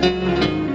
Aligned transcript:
Bueno, 0.00 0.67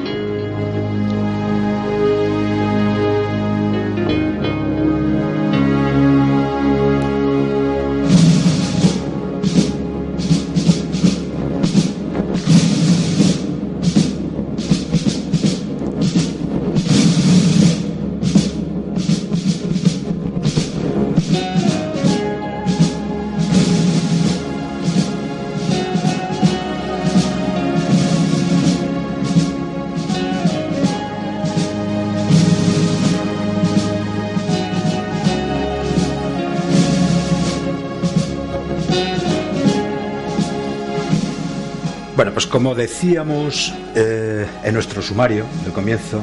como 42.54 42.76
decíamos 42.76 43.74
eh, 43.96 44.46
en 44.64 44.76
nuestro 44.76 45.02
sumario 45.02 45.44
del 45.64 45.74
comienzo, 45.74 46.22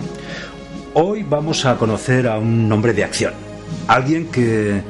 hoy 0.94 1.24
vamos 1.24 1.66
a 1.66 1.74
conocer 1.74 2.28
a 2.28 2.38
un 2.38 2.70
hombre 2.70 2.92
de 2.92 3.02
acción, 3.02 3.34
alguien 3.88 4.28
que, 4.28 4.80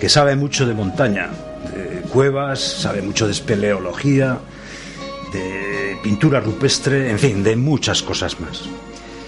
que 0.00 0.08
sabe 0.08 0.34
mucho 0.34 0.66
de 0.66 0.74
montaña, 0.74 1.30
de 1.72 2.00
cuevas, 2.08 2.58
sabe 2.58 3.00
mucho 3.00 3.26
de 3.26 3.32
espeleología, 3.32 4.40
de 5.32 5.98
pintura 6.02 6.40
rupestre, 6.40 7.12
en 7.12 7.20
fin, 7.20 7.44
de 7.44 7.54
muchas 7.54 8.02
cosas 8.02 8.40
más. 8.40 8.64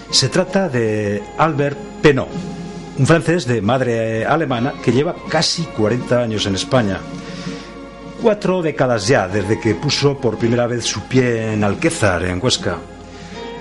Se 0.09 0.27
trata 0.27 0.67
de 0.67 1.23
Albert 1.37 1.77
Penot, 2.01 2.27
un 2.97 3.07
francés 3.07 3.45
de 3.45 3.61
madre 3.61 4.25
alemana 4.25 4.73
que 4.83 4.91
lleva 4.91 5.15
casi 5.29 5.63
40 5.63 6.19
años 6.21 6.45
en 6.47 6.55
España 6.55 6.99
cuatro 8.21 8.61
décadas 8.61 9.07
ya 9.07 9.27
desde 9.27 9.59
que 9.59 9.73
puso 9.73 10.17
por 10.17 10.37
primera 10.37 10.67
vez 10.67 10.85
su 10.85 11.01
pie 11.01 11.53
en 11.53 11.63
Alquézar, 11.63 12.23
en 12.23 12.39
Huesca. 12.41 12.77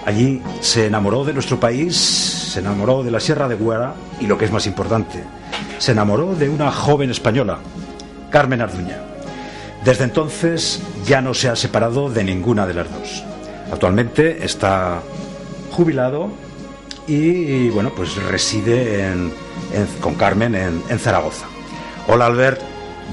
Allí 0.04 0.42
se 0.60 0.86
enamoró 0.86 1.24
de 1.24 1.32
nuestro 1.32 1.58
país, 1.58 1.96
se 1.96 2.60
enamoró 2.60 3.02
de 3.02 3.10
la 3.10 3.20
Sierra 3.20 3.48
de 3.48 3.54
Guara 3.54 3.94
y 4.20 4.26
lo 4.26 4.36
que 4.36 4.44
es 4.44 4.52
más 4.52 4.66
importante, 4.66 5.24
se 5.78 5.92
enamoró 5.92 6.34
de 6.34 6.48
una 6.48 6.70
joven 6.70 7.10
española, 7.10 7.58
Carmen 8.30 8.60
Arduña. 8.60 8.98
Desde 9.84 10.04
entonces 10.04 10.82
ya 11.06 11.22
no 11.22 11.32
se 11.32 11.48
ha 11.48 11.56
separado 11.56 12.10
de 12.10 12.22
ninguna 12.22 12.66
de 12.66 12.74
las 12.74 12.90
dos. 12.90 13.24
Actualmente 13.72 14.44
está 14.44 15.00
jubilado 15.70 16.28
y, 17.06 17.70
bueno, 17.70 17.92
pues 17.96 18.16
reside 18.24 19.10
con 20.00 20.14
Carmen 20.16 20.54
en, 20.54 20.82
en 20.88 20.98
Zaragoza. 20.98 21.46
Hola 22.08 22.26
Albert, 22.26 22.60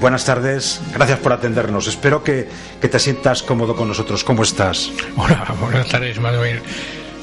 Buenas 0.00 0.24
tardes, 0.24 0.80
gracias 0.94 1.18
por 1.18 1.32
atendernos. 1.32 1.88
Espero 1.88 2.22
que, 2.22 2.48
te 2.80 2.98
sientas 3.00 3.42
cómodo 3.42 3.74
con 3.74 3.88
nosotros. 3.88 4.22
¿Cómo 4.22 4.44
estás? 4.44 4.90
Hola, 5.16 5.54
buenas 5.60 5.88
tardes, 5.88 6.20
Manuel. 6.20 6.60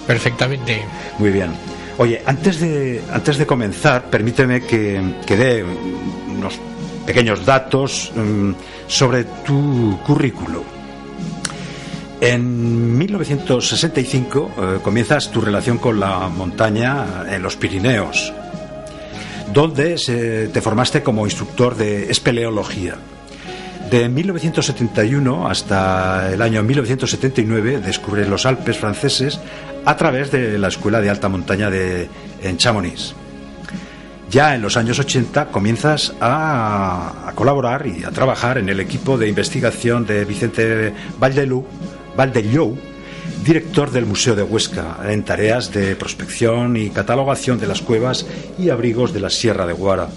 Perfectamente. 0.06 0.84
Muy 1.18 1.32
bien. 1.32 1.52
Oye, 1.98 2.22
antes 2.26 2.60
de, 2.60 3.02
antes 3.14 3.38
de 3.38 3.46
comenzar, 3.46 4.10
permíteme 4.10 4.62
que, 4.62 5.02
que 5.26 5.38
dé 5.38 5.64
unos 5.64 6.60
pequeños 7.06 7.46
datos 7.46 8.12
mm, 8.14 8.52
sobre 8.88 9.24
tu 9.24 9.98
currículo. 10.06 10.64
En 12.20 12.98
1965 12.98 14.52
eh, 14.58 14.80
comienzas 14.84 15.32
tu 15.32 15.40
relación 15.40 15.78
con 15.78 15.98
la 15.98 16.28
montaña 16.28 17.24
en 17.30 17.42
los 17.42 17.56
Pirineos 17.56 18.34
donde 19.56 20.50
te 20.52 20.62
formaste 20.62 21.02
como 21.02 21.26
instructor 21.26 21.78
de 21.78 22.12
espeleología. 22.12 22.98
De 23.90 24.10
1971 24.10 25.48
hasta 25.48 26.34
el 26.34 26.42
año 26.42 26.62
1979 26.62 27.80
descubres 27.80 28.28
los 28.28 28.46
Alpes 28.46 28.78
franceses 28.78 29.40
a 29.86 29.96
través 29.96 30.30
de 30.32 30.60
la 30.60 30.68
Escuela 30.68 31.00
de 31.00 31.10
Alta 31.10 31.30
Montaña 31.30 31.70
de, 31.70 32.10
en 32.44 32.58
Chamonix. 32.58 33.16
Ya 34.30 34.56
en 34.56 34.62
los 34.62 34.76
años 34.76 35.00
80 35.00 35.46
comienzas 35.52 36.14
a, 36.20 37.32
colaborar 37.36 37.88
y 37.88 38.04
a 38.04 38.12
trabajar 38.12 38.58
en 38.58 38.68
el 38.68 38.82
equipo 38.82 39.18
de 39.18 39.30
investigación 39.30 40.06
de 40.06 40.26
Vicente 40.26 40.94
Valdelú, 41.18 41.66
Valdelou 42.18 42.78
director 43.46 43.92
del 43.92 44.08
Museo 44.08 44.36
de 44.36 44.42
Huesca, 44.42 44.98
en 45.08 45.24
tareas 45.24 45.72
de 45.72 45.96
prospección 45.96 46.76
y 46.78 46.90
catalogación 46.90 47.60
de 47.60 47.68
las 47.68 47.82
cuevas 47.82 48.26
y 48.58 48.70
abrigos 48.70 49.14
de 49.14 49.20
la 49.20 49.30
Sierra 49.30 49.68
de 49.68 49.74
Guara. 49.74 50.10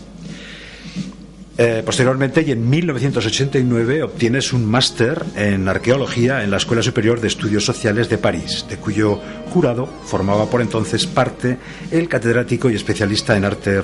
Eh, 1.59 1.83
posteriormente, 1.85 2.43
y 2.47 2.53
en 2.53 2.71
1989, 2.71 4.05
obtienes 4.05 4.53
un 4.53 4.65
máster 4.65 5.23
en 5.37 5.69
arqueología 5.69 6.43
en 6.43 6.51
la 6.51 6.57
Escuela 6.57 6.83
Superior 6.83 7.21
de 7.21 7.29
Estudios 7.29 7.65
Sociales 7.65 8.09
de 8.09 8.17
París, 8.17 8.65
de 8.69 8.77
cuyo 8.77 9.21
jurado 9.53 9.87
formaba 9.87 10.47
por 10.49 10.63
entonces 10.63 11.07
parte 11.07 11.59
el 11.91 12.09
catedrático 12.09 12.71
y 12.71 12.77
especialista 12.77 13.37
en 13.37 13.45
arte 13.45 13.83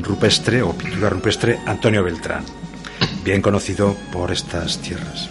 rupestre 0.00 0.62
o 0.62 0.72
pintura 0.72 1.10
rupestre 1.10 1.58
Antonio 1.66 2.04
Beltrán, 2.04 2.44
bien 3.24 3.42
conocido 3.42 3.96
por 4.12 4.30
estas 4.30 4.78
tierras. 4.78 5.28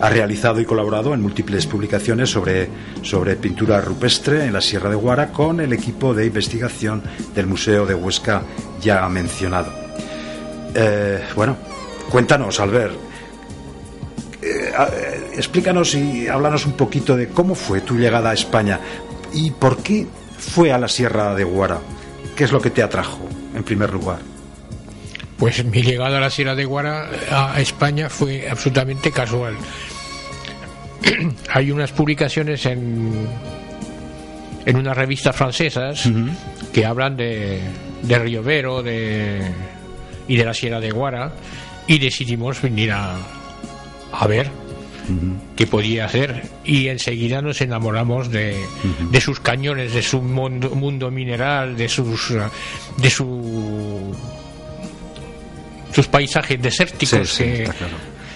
Ha 0.00 0.08
realizado 0.10 0.60
y 0.60 0.64
colaborado 0.64 1.12
en 1.12 1.20
múltiples 1.20 1.66
publicaciones 1.66 2.30
sobre, 2.30 2.68
sobre 3.02 3.36
pintura 3.36 3.80
rupestre 3.80 4.44
en 4.44 4.52
la 4.52 4.60
Sierra 4.60 4.90
de 4.90 4.96
Guara 4.96 5.32
con 5.32 5.60
el 5.60 5.72
equipo 5.72 6.14
de 6.14 6.26
investigación 6.26 7.02
del 7.34 7.46
Museo 7.46 7.84
de 7.84 7.94
Huesca 7.94 8.42
ya 8.80 9.08
mencionado. 9.08 9.72
Eh, 10.74 11.20
bueno, 11.34 11.56
cuéntanos, 12.10 12.60
Albert. 12.60 12.94
Eh, 14.40 14.72
eh, 14.72 15.30
explícanos 15.34 15.94
y 15.94 16.28
háblanos 16.28 16.64
un 16.66 16.72
poquito 16.72 17.16
de 17.16 17.28
cómo 17.28 17.54
fue 17.54 17.80
tu 17.80 17.96
llegada 17.96 18.30
a 18.30 18.34
España 18.34 18.78
y 19.32 19.50
por 19.50 19.78
qué 19.82 20.06
fue 20.38 20.72
a 20.72 20.78
la 20.78 20.88
Sierra 20.88 21.34
de 21.34 21.44
Guara. 21.44 21.80
¿Qué 22.36 22.44
es 22.44 22.52
lo 22.52 22.60
que 22.60 22.70
te 22.70 22.82
atrajo, 22.82 23.18
en 23.54 23.64
primer 23.64 23.92
lugar? 23.92 24.37
Pues 25.38 25.64
mi 25.64 25.82
llegada 25.82 26.18
a 26.18 26.20
la 26.20 26.30
Sierra 26.30 26.56
de 26.56 26.64
Guara 26.64 27.08
a 27.30 27.60
España 27.60 28.08
fue 28.10 28.48
absolutamente 28.50 29.12
casual. 29.12 29.56
Hay 31.52 31.70
unas 31.70 31.92
publicaciones 31.92 32.66
en, 32.66 33.28
en 34.66 34.76
unas 34.76 34.96
revistas 34.96 35.36
francesas 35.36 36.08
que 36.72 36.84
hablan 36.84 37.16
de, 37.16 37.60
de 38.02 38.18
Riovero 38.18 38.82
de, 38.82 39.42
y 40.26 40.36
de 40.36 40.44
la 40.44 40.54
Sierra 40.54 40.80
de 40.80 40.90
Guara 40.90 41.32
y 41.86 41.98
decidimos 41.98 42.60
venir 42.60 42.90
a, 42.92 43.16
a 44.12 44.26
ver 44.26 44.50
qué 45.56 45.66
podía 45.66 46.06
hacer. 46.06 46.42
Y 46.64 46.88
enseguida 46.88 47.40
nos 47.40 47.60
enamoramos 47.60 48.30
de, 48.30 48.56
de 49.10 49.20
sus 49.20 49.40
cañones, 49.40 49.94
de 49.94 50.02
su 50.02 50.20
mundo, 50.20 50.70
mundo 50.70 51.10
mineral, 51.10 51.76
de 51.76 51.88
sus 51.88 52.34
de 52.96 53.10
su 53.10 54.14
sus 55.92 56.06
paisajes 56.08 56.60
desérticos 56.60 57.40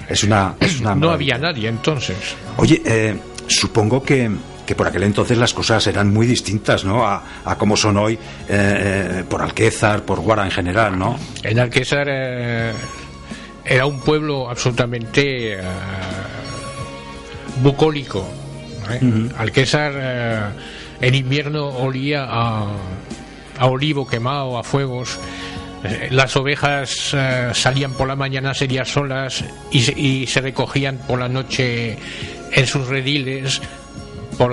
Es 0.08 0.24
una, 0.24 0.54
no 0.96 1.10
había 1.10 1.38
nadie 1.38 1.68
entonces. 1.68 2.16
Oye, 2.56 2.82
eh, 2.84 3.16
supongo 3.46 4.02
que, 4.02 4.30
que 4.66 4.74
por 4.74 4.86
aquel 4.86 5.04
entonces 5.04 5.38
las 5.38 5.54
cosas 5.54 5.86
eran 5.86 6.12
muy 6.12 6.26
distintas, 6.26 6.84
¿no? 6.84 7.06
A, 7.06 7.22
a 7.44 7.56
como 7.56 7.76
son 7.76 7.96
hoy 7.96 8.14
eh, 8.14 8.18
eh, 8.48 9.24
por 9.28 9.42
Alquézar, 9.42 10.02
por 10.04 10.20
Guara 10.20 10.44
en 10.44 10.50
general, 10.50 10.98
¿no? 10.98 11.18
En 11.42 11.58
Alquézar 11.58 12.08
era 12.08 13.86
un 13.86 14.00
pueblo 14.00 14.50
absolutamente 14.50 15.58
bucólico. 17.62 18.26
Alquézar 19.38 20.52
en 21.00 21.14
invierno 21.14 21.68
olía 21.68 22.26
a, 22.28 22.66
a 23.58 23.66
olivo 23.66 24.06
quemado, 24.06 24.58
a 24.58 24.62
fuegos. 24.62 25.18
Eh, 25.84 26.08
las 26.10 26.36
ovejas 26.36 27.12
eh, 27.12 27.50
salían 27.54 27.92
por 27.94 28.06
la 28.06 28.14
mañana 28.14 28.54
serían 28.54 28.86
solas 28.86 29.44
y, 29.70 30.26
se 30.26 30.40
recogían 30.40 30.98
por 30.98 31.18
la 31.18 31.28
noche 31.28 31.98
en 32.52 32.66
sus 32.66 32.86
rediles 32.86 33.60
por 34.38 34.52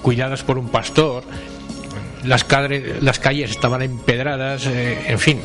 cuidadas 0.00 0.42
por 0.42 0.58
un 0.58 0.68
pastor. 0.68 1.24
Las, 2.24 2.46
las 3.00 3.18
calles 3.18 3.50
estaban 3.50 3.82
empedradas, 3.82 4.66
eh, 4.66 4.98
en 5.06 5.18
fin, 5.18 5.40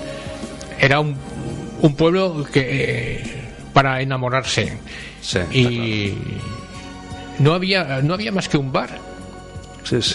era 0.80 1.00
un, 1.00 1.16
un 1.82 1.96
pueblo 1.96 2.46
que 2.52 3.42
para 3.74 4.02
enamorarse. 4.02 4.78
y 5.52 6.14
no 7.40 7.54
había 7.54 8.02
no 8.02 8.14
había 8.14 8.32
más 8.32 8.48
que 8.48 8.58
un 8.58 8.72
bar. 8.72 9.00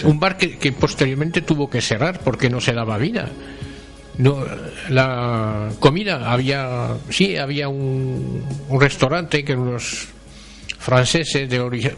Un 0.03 0.19
bar 0.19 0.35
que, 0.37 0.57
que 0.57 0.71
posteriormente 0.71 1.41
tuvo 1.41 1.69
que 1.69 1.81
cerrar 1.81 2.19
porque 2.21 2.49
no 2.49 2.59
se 2.59 2.73
daba 2.73 2.97
vida. 2.97 3.29
No, 4.19 4.45
la 4.89 5.69
comida 5.79 6.31
había, 6.31 6.89
sí, 7.09 7.37
había 7.37 7.69
un, 7.69 8.45
un 8.67 8.81
restaurante 8.81 9.43
que 9.43 9.55
unos 9.55 10.09
franceses 10.77 11.49
de 11.49 11.59
origen 11.59 11.95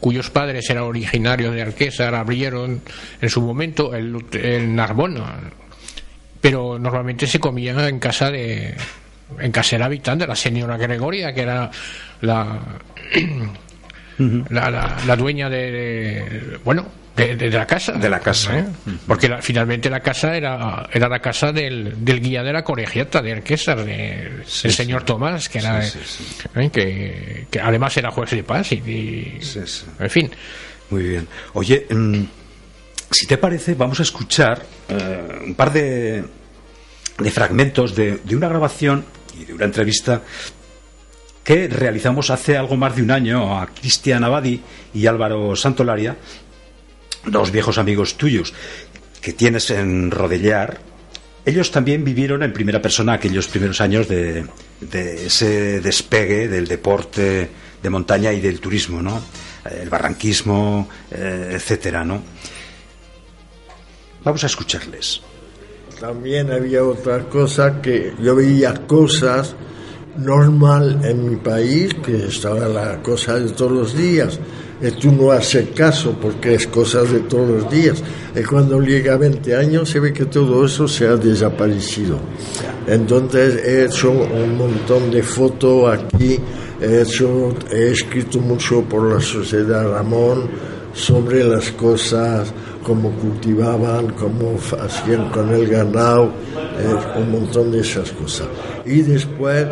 cuyos 0.00 0.30
padres 0.30 0.68
eran 0.70 0.84
originarios 0.84 1.54
de 1.54 1.62
Alquésar, 1.62 2.14
abrieron 2.14 2.80
en 3.20 3.28
su 3.28 3.42
momento 3.42 3.94
el, 3.94 4.24
el 4.32 4.74
Narbona, 4.74 5.38
pero 6.40 6.78
normalmente 6.78 7.26
se 7.26 7.38
comía 7.38 7.86
en 7.86 7.98
casa 7.98 8.30
de 8.30 8.74
en 9.38 9.52
casa 9.52 9.76
del 9.76 9.82
habitante, 9.82 10.26
la 10.26 10.34
señora 10.34 10.76
Gregoria, 10.76 11.32
que 11.32 11.42
era 11.42 11.70
la 12.22 12.58
la, 14.48 14.96
la, 15.06 15.16
dueña 15.16 15.48
de, 15.48 16.58
bueno 16.64 16.86
de, 17.16 17.50
la 17.50 17.66
casa. 17.66 17.92
De 17.92 18.08
la 18.08 18.20
casa. 18.20 18.58
¿eh? 18.58 18.64
porque 19.06 19.30
finalmente 19.40 19.90
la 19.90 20.00
casa 20.00 20.36
era 20.36 20.88
era 20.92 21.08
la 21.08 21.20
casa 21.20 21.52
del, 21.52 22.04
del 22.04 22.20
guía 22.20 22.42
de 22.42 22.52
la 22.52 22.62
colegiata 22.64 23.20
de 23.20 23.32
Arquesar 23.32 23.84
de, 23.84 24.42
del 24.62 24.72
señor 24.72 25.04
Tomás 25.04 25.48
que 25.48 25.58
era 25.58 25.84
¿eh? 25.84 26.70
que, 26.72 27.46
que, 27.50 27.60
además 27.60 27.96
era 27.96 28.10
juez 28.10 28.30
de 28.30 28.42
paz 28.42 28.72
y, 28.72 29.38
en 29.98 30.10
fin. 30.10 30.30
Muy 30.90 31.02
bien. 31.04 31.28
Oye 31.54 31.86
mm, 31.90 32.22
si 33.10 33.26
te 33.26 33.38
parece 33.38 33.74
vamos 33.74 34.00
a 34.00 34.02
escuchar 34.02 34.62
eh, 34.88 35.40
un 35.46 35.54
par 35.54 35.72
de 35.72 36.24
de 37.18 37.30
fragmentos 37.30 37.94
de, 37.94 38.16
de 38.24 38.36
una 38.36 38.48
grabación 38.48 39.04
y 39.38 39.44
de 39.44 39.52
una 39.52 39.66
entrevista 39.66 40.22
que 41.44 41.68
realizamos 41.68 42.30
hace 42.30 42.56
algo 42.56 42.76
más 42.76 42.96
de 42.96 43.02
un 43.02 43.10
año 43.10 43.58
a 43.58 43.66
Cristian 43.66 44.24
Abadi 44.24 44.60
y 44.94 45.06
Álvaro 45.06 45.56
Santolaria, 45.56 46.16
dos 47.24 47.50
viejos 47.50 47.78
amigos 47.78 48.16
tuyos 48.16 48.52
que 49.20 49.32
tienes 49.32 49.70
en 49.70 50.10
Rodellar. 50.10 50.80
Ellos 51.44 51.70
también 51.70 52.04
vivieron 52.04 52.42
en 52.42 52.52
primera 52.52 52.82
persona 52.82 53.14
aquellos 53.14 53.48
primeros 53.48 53.80
años 53.80 54.08
de, 54.08 54.46
ese 54.90 55.80
despegue 55.80 56.48
del 56.48 56.66
deporte 56.66 57.48
de 57.82 57.90
montaña 57.90 58.32
y 58.32 58.40
del 58.40 58.60
turismo, 58.60 59.02
¿no? 59.02 59.22
El 59.64 59.88
barranquismo, 59.88 60.88
eh, 61.10 61.52
etcétera, 61.52 62.04
¿no? 62.04 62.22
Vamos 64.22 64.44
a 64.44 64.46
escucharles. 64.46 65.22
También 65.98 66.50
había 66.50 66.84
otra 66.84 67.28
cosa 67.28 67.80
que 67.80 68.14
yo 68.22 68.34
veía 68.34 68.86
cosas 68.86 69.54
normal 70.16 71.00
en 71.04 71.30
mi 71.30 71.36
país, 71.36 71.94
que 72.04 72.26
estaba 72.26 72.68
la 72.68 73.02
cosa 73.02 73.38
de 73.38 73.50
todos 73.52 73.72
los 73.72 73.96
días. 73.96 74.38
Y 74.82 74.90
tú 74.92 75.12
no 75.12 75.30
haces 75.30 75.68
caso 75.74 76.16
porque 76.20 76.54
es 76.54 76.66
cosas 76.66 77.12
de 77.12 77.20
todos 77.20 77.48
los 77.48 77.70
días. 77.70 78.02
Y 78.34 78.42
cuando 78.42 78.80
llega 78.80 79.14
a 79.14 79.16
20 79.18 79.54
años 79.54 79.90
se 79.90 80.00
ve 80.00 80.12
que 80.12 80.24
todo 80.24 80.64
eso 80.64 80.88
se 80.88 81.06
ha 81.06 81.16
desaparecido. 81.16 82.18
Entonces 82.86 83.62
he 83.64 83.84
hecho 83.84 84.10
un 84.10 84.56
montón 84.56 85.10
de 85.10 85.22
fotos 85.22 85.92
aquí, 85.92 86.38
he, 86.80 87.02
hecho, 87.02 87.54
he 87.70 87.90
escrito 87.90 88.38
mucho 88.40 88.82
por 88.82 89.12
la 89.12 89.20
sociedad 89.20 89.90
Ramón 89.90 90.48
sobre 90.94 91.44
las 91.44 91.70
cosas, 91.72 92.52
cómo 92.82 93.10
cultivaban, 93.12 94.10
cómo 94.14 94.58
hacían 94.82 95.30
con 95.30 95.50
el 95.50 95.68
ganado, 95.68 96.32
eh, 96.78 97.18
un 97.18 97.30
montón 97.30 97.70
de 97.70 97.80
esas 97.80 98.10
cosas. 98.12 98.48
Y 98.84 99.02
después 99.02 99.66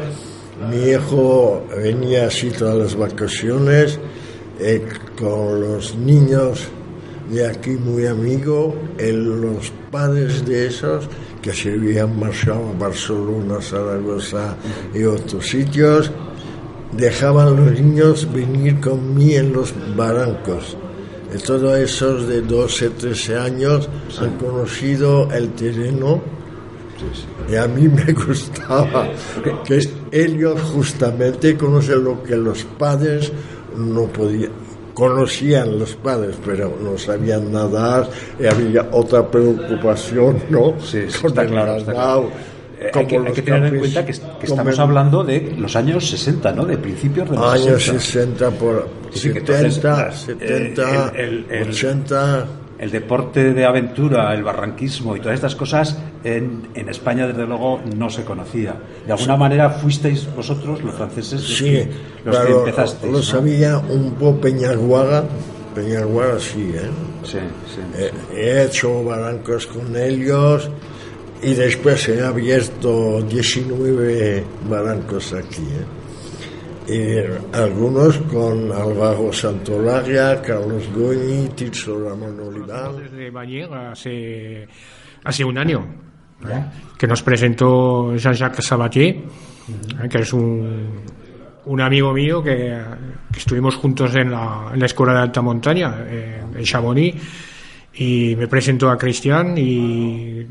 mi 0.70 0.90
hijo 0.90 1.66
venía 1.76 2.26
así 2.26 2.50
todas 2.50 2.76
las 2.76 2.96
vacaciones 2.96 3.98
eh, 4.58 4.86
con 5.18 5.60
los 5.60 5.94
niños 5.96 6.68
de 7.30 7.46
aquí 7.46 7.70
muy 7.70 8.06
amigos, 8.06 8.74
los 8.98 9.70
padres 9.90 10.46
de 10.46 10.66
esos 10.66 11.08
que 11.42 11.52
se 11.52 11.72
habían 11.74 12.18
marchado 12.18 12.70
a 12.70 12.78
Barcelona, 12.78 13.60
Zaragoza 13.60 14.56
y 14.94 15.04
otros 15.04 15.46
sitios, 15.46 16.10
dejaban 16.92 17.56
los 17.56 17.80
niños 17.80 18.32
venir 18.32 18.80
conmigo 18.80 19.38
en 19.38 19.52
los 19.52 19.74
barrancos. 19.94 20.76
Y 21.34 21.38
todos 21.38 21.76
esos 21.78 22.26
de 22.26 22.40
12, 22.40 22.90
13 22.90 23.36
años 23.36 23.88
han 24.18 24.38
conocido 24.38 25.30
el 25.30 25.50
terreno 25.50 26.22
y 27.50 27.56
a 27.56 27.66
mí 27.66 27.88
me 27.88 28.12
gustaba 28.12 29.08
que 29.66 29.80
ellos 30.10 30.60
justamente 30.62 31.56
conocen 31.56 32.04
lo 32.04 32.22
que 32.22 32.36
los 32.36 32.64
padres 32.64 33.32
no 33.78 34.06
podían, 34.06 34.50
conocían 34.94 35.78
los 35.78 35.94
padres, 35.94 36.36
pero 36.44 36.76
no 36.82 36.98
sabían 36.98 37.52
nadar 37.52 38.08
y 38.38 38.46
había 38.46 38.88
otra 38.90 39.30
preocupación, 39.30 40.42
¿no? 40.50 40.74
Sí, 40.80 40.98
está 40.98 41.46
claro, 41.46 42.30
eh, 42.80 42.92
hay, 42.94 43.06
que, 43.06 43.42
tener 43.42 43.74
en 43.74 43.80
cuenta 43.80 44.04
que, 44.04 44.12
estamos 44.12 44.78
hablando 44.78 45.24
de 45.24 45.54
los 45.58 45.74
años 45.74 46.08
60, 46.10 46.52
¿no? 46.52 46.64
De 46.64 46.78
principios 46.78 47.28
de 47.28 47.36
los 47.36 47.54
años 47.54 47.82
60, 47.82 48.50
por 48.52 48.88
70, 49.10 50.12
70, 50.12 51.12
80 51.70 52.46
el 52.78 52.90
deporte 52.90 53.52
de 53.52 53.64
aventura, 53.64 54.32
el 54.34 54.42
barranquismo 54.42 55.16
y 55.16 55.20
todas 55.20 55.34
estas 55.34 55.56
cosas 55.56 55.98
en, 56.22 56.68
en, 56.74 56.88
España 56.88 57.26
desde 57.26 57.46
luego 57.46 57.80
no 57.96 58.08
se 58.08 58.24
conocía. 58.24 58.76
De 59.06 59.12
alguna 59.12 59.36
manera 59.36 59.70
fuisteis 59.70 60.32
vosotros, 60.34 60.82
los 60.82 60.94
franceses, 60.94 61.40
los, 61.40 61.58
sí, 61.58 61.64
que, 61.64 61.88
los 62.24 62.38
que 62.38 62.52
empezasteis. 62.52 63.12
Lo 63.12 63.22
sabía 63.22 63.78
un 63.78 64.12
poco 64.12 64.42
Peñaguaga, 64.42 65.24
Peñaguaga 65.74 66.38
sí, 66.38 66.72
¿eh? 66.74 66.90
Sí, 67.24 67.38
sí. 67.74 67.80
Eh, 67.96 68.12
he 68.34 68.64
hecho 68.64 69.02
barrancos 69.02 69.66
con 69.66 69.96
ellos 69.96 70.70
y 71.42 71.54
después 71.54 72.08
he 72.08 72.22
abierto 72.22 73.22
19 73.22 74.44
barrancos 74.68 75.32
aquí, 75.32 75.62
¿eh? 75.62 75.97
Y 76.88 77.56
algunos 77.56 78.16
con 78.18 78.72
Álvaro 78.72 79.32
Santolaria, 79.32 80.40
Carlos 80.40 80.88
Goñi, 80.94 81.48
Tirso 81.50 82.08
Ramón 82.08 82.40
Olivar. 82.40 82.92
Desde 82.96 83.30
Bañer 83.30 83.72
hace, 83.72 84.66
hace 85.24 85.44
un 85.44 85.58
año, 85.58 85.86
¿eh? 86.48 86.64
que 86.96 87.06
nos 87.06 87.22
presentó 87.22 88.16
Jean-Jacques 88.16 88.64
Sabatier, 88.64 89.16
¿eh? 89.16 90.08
que 90.08 90.18
es 90.18 90.32
un, 90.32 91.02
un 91.66 91.80
amigo 91.80 92.12
mío 92.12 92.42
que, 92.42 92.80
que 93.30 93.38
estuvimos 93.38 93.76
juntos 93.76 94.14
en 94.14 94.30
la, 94.30 94.70
en 94.72 94.80
la, 94.80 94.86
Escuela 94.86 95.12
de 95.12 95.18
Alta 95.20 95.42
Montaña, 95.42 95.94
eh, 96.06 96.42
en 96.56 96.64
Chamonix 96.64 97.16
y 98.00 98.36
me 98.36 98.46
presentó 98.46 98.90
a 98.90 98.96
Cristian 98.96 99.58
y 99.58 100.46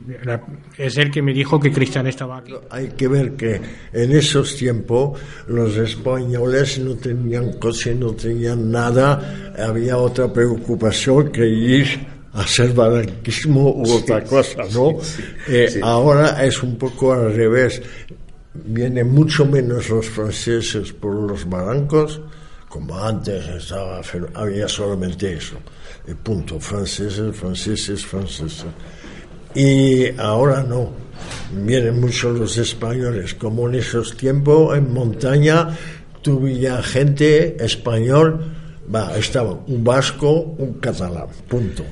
es 0.78 0.98
él 0.98 1.10
que 1.10 1.22
me 1.22 1.34
dijo 1.34 1.58
que 1.58 1.72
Cristian 1.72 2.06
estaba 2.06 2.40
aquí. 2.40 2.54
Hay 2.70 2.90
que 2.90 3.08
ver 3.08 3.38
que 3.38 3.62
en 3.94 4.12
esos 4.12 4.58
tiempos 4.58 5.18
los 5.48 5.78
españoles 5.78 6.78
no 6.80 6.96
tenían 6.96 7.54
coche, 7.54 7.96
no 7.96 8.12
tenían 8.12 8.70
nada, 8.70 9.54
había 9.58 9.98
otra 9.98 10.32
preocupación 10.32 11.32
que 11.32 11.48
ir 11.48 11.88
a 12.34 12.42
hacer 12.42 12.74
barranquismo 12.74 13.72
u 13.78 13.92
otra 13.94 14.26
cosa, 14.26 14.64
¿no? 14.74 14.98
Eh, 15.48 15.80
ahora 15.82 16.46
es 16.46 16.62
un 16.62 16.78
poco 16.78 17.14
al 17.14 17.34
revés. 17.34 17.82
Vienen 18.54 19.10
mucho 19.10 19.46
menos 19.46 19.90
los 19.90 20.10
franceses 20.10 20.92
por 20.92 21.16
los 21.16 21.48
barrancos, 21.48 22.20
como 22.68 23.00
antes 23.00 23.48
estaba, 23.48 24.02
había 24.36 24.68
solamente 24.68 25.32
eso 25.32 25.58
punto, 26.16 26.60
franceses, 26.60 27.36
franceses, 27.36 28.06
franceses. 28.06 28.66
Y 29.54 30.10
ahora 30.18 30.64
no, 30.64 30.92
vienen 31.52 32.00
muchos 32.00 32.38
los 32.38 32.58
españoles, 32.58 33.34
como 33.34 33.68
en 33.68 33.76
esos 33.76 34.16
tiempos 34.16 34.78
en 34.78 34.94
montaña 34.94 35.70
tuve 36.22 36.70
gente 36.84 37.64
español, 37.64 38.54
estaba 39.18 39.54
un 39.68 39.84
vasco, 39.84 40.56
un 40.58 40.74
catalán, 40.74 41.28
punto. 41.48 41.84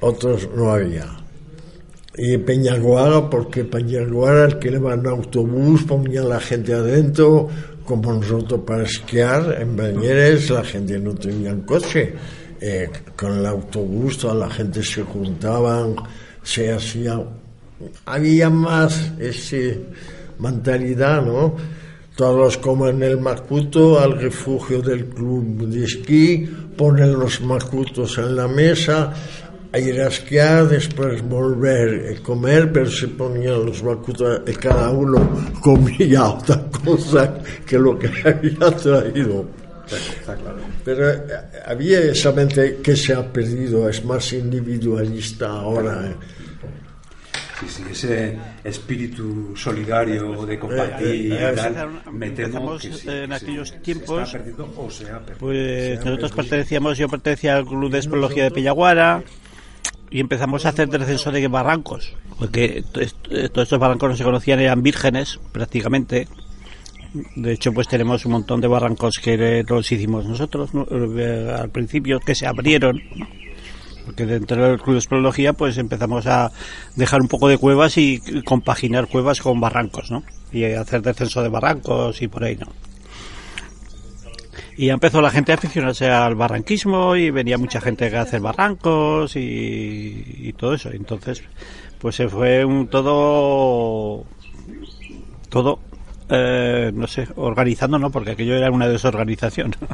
Otros 0.00 0.48
no 0.54 0.70
había. 0.70 1.06
Y 2.16 2.38
Peñaguara, 2.38 3.30
porque 3.30 3.64
Peñaguara 3.64 4.48
en 4.62 5.06
autobús, 5.06 5.84
ponía 5.84 6.22
la 6.22 6.40
gente 6.40 6.74
adentro, 6.74 7.48
como 7.84 8.12
nosotros 8.12 8.60
para 8.66 8.84
esquiar, 8.84 9.56
en 9.60 9.76
Bañeres 9.76 10.50
la 10.50 10.64
gente 10.64 10.98
no 10.98 11.14
tenía 11.14 11.54
coche 11.64 12.14
eh, 12.60 12.90
con 13.16 13.38
el 13.38 13.46
autobús 13.46 14.18
toda 14.18 14.34
la 14.34 14.50
gente 14.50 14.82
se 14.82 15.02
juntaban, 15.02 15.96
se 16.42 16.72
hacía, 16.72 17.18
había 18.04 18.50
más 18.50 19.12
esa 19.18 19.78
mentalidad, 20.38 21.24
¿no? 21.24 21.56
Todos 22.16 22.58
como 22.58 22.88
en 22.88 23.02
el 23.02 23.18
Macuto, 23.18 23.98
al 23.98 24.20
refugio 24.20 24.82
del 24.82 25.06
club 25.06 25.68
de 25.68 25.84
esquí, 25.84 26.46
ponen 26.76 27.18
los 27.18 27.40
Macutos 27.40 28.18
en 28.18 28.36
la 28.36 28.46
mesa, 28.46 29.12
a 29.72 29.78
ir 29.78 30.00
a 30.00 30.08
esquiar, 30.08 30.68
después 30.68 31.22
volver 31.22 32.14
a 32.14 32.22
comer, 32.22 32.70
pero 32.72 32.90
se 32.90 33.08
ponían 33.08 33.64
los 33.64 33.82
Macutos 33.82 34.42
y 34.46 34.52
cada 34.52 34.90
uno 34.90 35.30
comía 35.62 36.28
otra 36.28 36.62
cosa 36.84 37.38
que 37.64 37.78
lo 37.78 37.98
que 37.98 38.08
había 38.24 38.70
traído. 38.76 39.59
Pero 40.84 41.10
eh, 41.10 41.20
había 41.66 42.00
esa 42.00 42.32
mente 42.32 42.78
que 42.82 42.96
se 42.96 43.14
ha 43.14 43.32
perdido, 43.32 43.88
es 43.88 44.04
más 44.04 44.32
individualista 44.32 45.48
ahora. 45.48 46.10
¿eh? 46.10 46.14
Sí, 47.60 47.66
sí, 47.68 47.82
ese 47.90 48.38
espíritu 48.64 49.54
solidario 49.54 50.46
de 50.46 50.58
compartir 50.58 51.14
y 51.14 51.32
Eh, 51.32 51.50
eh, 51.50 51.52
tal, 51.54 52.02
me 52.10 52.30
temo 52.30 52.48
empezamos, 52.48 52.82
que 52.82 52.92
sí, 52.92 53.08
eh, 53.08 53.24
en 53.24 53.32
aquellos 53.34 53.68
se 53.68 53.78
tiempos, 53.80 54.22
está 54.22 54.38
perdiendo 54.38 54.72
o 54.78 54.90
se 54.90 55.10
ha 55.10 55.18
perdido. 55.18 55.38
Pues 55.38 56.04
nosotros 56.04 56.32
pertenecíamos, 56.32 56.96
yo 56.96 57.08
pertenecía 57.08 57.56
al 57.56 57.66
Club 57.66 57.90
de 57.90 57.98
Espeleología 57.98 58.44
de 58.44 58.50
Pellaguara 58.50 59.22
y 60.10 60.20
empezamos 60.20 60.64
a 60.64 60.70
hacer 60.70 60.88
descenso 60.88 61.30
de 61.32 61.46
barrancos, 61.48 62.14
porque 62.38 62.82
eh, 62.94 63.48
todos 63.52 63.64
estos 63.66 63.78
barrancos 63.78 64.08
no 64.08 64.16
se 64.16 64.24
conocían, 64.24 64.58
eran 64.60 64.82
vírgenes 64.82 65.38
prácticamente. 65.52 66.28
De 67.12 67.52
hecho, 67.52 67.72
pues 67.72 67.88
tenemos 67.88 68.24
un 68.24 68.32
montón 68.32 68.60
de 68.60 68.68
barrancos 68.68 69.18
que 69.18 69.64
los 69.68 69.90
hicimos 69.90 70.26
nosotros 70.26 70.72
¿no? 70.74 70.86
Eh, 70.90 71.56
al 71.58 71.70
principio, 71.70 72.20
que 72.20 72.34
se 72.34 72.46
abrieron. 72.46 73.00
Porque 74.04 74.26
dentro 74.26 74.64
del 74.64 74.80
Club 74.80 74.94
de 74.94 74.98
Espeleología, 75.00 75.52
pues 75.52 75.76
empezamos 75.78 76.26
a 76.26 76.50
dejar 76.96 77.20
un 77.20 77.28
poco 77.28 77.48
de 77.48 77.58
cuevas 77.58 77.98
y 77.98 78.20
compaginar 78.44 79.08
cuevas 79.08 79.40
con 79.40 79.60
barrancos, 79.60 80.10
¿no? 80.10 80.22
Y 80.52 80.64
hacer 80.64 81.02
descenso 81.02 81.42
de 81.42 81.48
barrancos 81.48 82.22
y 82.22 82.28
por 82.28 82.44
ahí, 82.44 82.56
¿no? 82.56 82.66
Y 84.76 84.88
empezó 84.88 85.20
la 85.20 85.30
gente 85.30 85.52
a 85.52 85.56
aficionarse 85.56 86.08
al 86.08 86.36
barranquismo 86.36 87.14
y 87.14 87.30
venía 87.30 87.58
mucha 87.58 87.80
gente 87.80 88.16
a 88.16 88.22
hacer 88.22 88.40
barrancos 88.40 89.36
y, 89.36 90.24
y 90.38 90.52
todo 90.54 90.74
eso. 90.74 90.90
Entonces, 90.90 91.42
pues 91.98 92.16
se 92.16 92.28
fue 92.28 92.64
un 92.64 92.88
todo, 92.88 94.24
todo, 95.50 95.80
eh, 96.30 96.90
no 96.94 97.06
sé, 97.06 97.26
organizando, 97.36 97.98
¿no? 97.98 98.10
Porque 98.10 98.32
aquello 98.32 98.54
era 98.56 98.70
una 98.70 98.88
desorganización. 98.88 99.74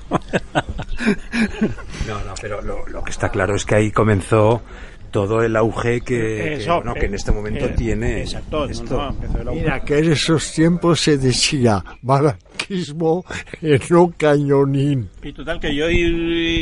No, 2.09 2.15
no, 2.25 2.35
pero 2.41 2.63
lo, 2.63 2.87
lo 2.89 3.03
que 3.05 3.11
está 3.11 3.29
claro 3.29 3.55
es 3.55 3.65
que 3.65 3.75
ahí 3.77 3.91
comenzó 3.91 4.63
todo 5.11 5.43
el 5.43 5.55
auge 5.57 6.01
que, 6.01 6.15
que, 6.17 6.53
Eso, 6.55 6.77
bueno, 6.77 6.95
que 6.95 7.07
en 7.07 7.15
este 7.15 7.33
momento 7.33 7.67
eh, 7.67 7.75
tiene 7.77 8.21
Exacto, 8.23 8.65
esto. 8.67 9.13
no. 9.45 9.53
Mira, 9.53 9.81
que 9.85 9.99
en 9.99 10.13
esos 10.13 10.53
tiempos 10.53 11.01
se 11.01 11.17
decía 11.19 11.83
barranquismo 12.03 13.25
en 13.63 13.81
no 13.91 14.13
cañonín. 14.17 15.09
Y 15.23 15.33
total, 15.33 15.61
que 15.61 15.75
yo 15.75 15.89
y, 15.91 16.01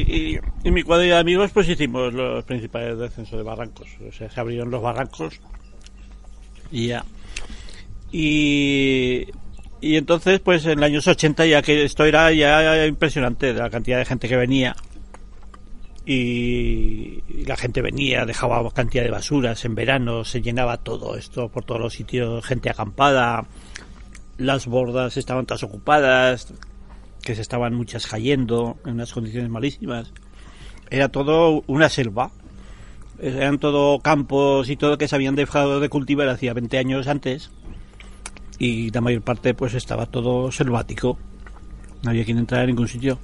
y- 0.07 0.41
y 0.63 0.71
mi 0.71 0.83
cuadrilla 0.83 1.15
de 1.15 1.21
amigos 1.21 1.51
pues 1.53 1.69
hicimos 1.69 2.13
los 2.13 2.45
principales 2.45 2.99
descensos 2.99 3.39
de 3.39 3.43
barrancos. 3.45 3.89
O 4.07 4.13
sea, 4.13 4.31
se 4.31 4.41
abrieron 4.41 4.71
los 4.71 4.83
barrancos 4.83 5.41
y 6.71 6.89
ya. 6.89 7.05
Y, 8.13 9.27
y 9.85 9.97
entonces, 9.99 10.41
pues 10.41 10.65
en 10.65 10.81
los 10.81 10.87
años 10.87 11.07
80 11.07 11.45
ya 11.45 11.61
que 11.61 11.85
esto 11.85 12.07
era 12.07 12.33
ya 12.33 12.87
impresionante, 12.87 13.53
la 13.53 13.69
cantidad 13.69 13.99
de 13.99 14.07
gente 14.07 14.29
que 14.29 14.37
venía. 14.37 14.75
Y, 16.07 17.23
la 17.45 17.57
gente 17.57 17.83
venía, 17.83 18.25
dejaba 18.25 18.71
cantidad 18.71 19.05
de 19.05 19.11
basuras 19.11 19.63
en 19.67 19.75
verano, 19.75 20.25
se 20.25 20.41
llenaba 20.41 20.79
todo 20.79 21.17
esto 21.17 21.51
por 21.51 21.65
todos 21.65 21.83
los 21.83 21.93
sitios, 21.93 22.45
gente 22.47 22.71
acampada, 22.71 23.47
las 24.39 24.67
bordas 24.67 25.19
estaban 25.19 25.45
todas 25.45 25.63
ocupadas, 25.65 26.55
que 27.23 27.35
se 27.35 27.43
estaban 27.43 27.75
muchas 27.75 28.07
cayendo 28.07 28.79
en 28.87 28.93
unas 28.93 29.13
condiciones 29.13 29.51
malísimas. 29.51 30.13
Era 30.89 31.11
todo 31.11 31.63
una 31.67 31.91
selva. 31.91 32.31
Eran 33.21 33.59
todo 33.59 34.01
campos 34.01 34.71
y 34.71 34.77
todo 34.77 34.97
que 34.97 35.09
se 35.09 35.15
habían 35.15 35.35
dejado 35.35 35.81
de 35.81 35.91
cultivar 35.91 36.29
hacía 36.29 36.55
20 36.55 36.79
años 36.79 37.07
antes. 37.07 37.51
Y 38.59 38.91
la 38.91 39.01
mayor 39.01 39.23
parte 39.23 39.55
pues 39.55 39.75
estaba 39.75 40.07
todo 40.07 40.51
selvático. 40.53 41.19
No 42.03 42.11
había 42.11 42.25
quien 42.25 42.39
entrar 42.39 42.63
a 42.63 42.67
ningún 42.67 42.89
sitio. 42.89 43.19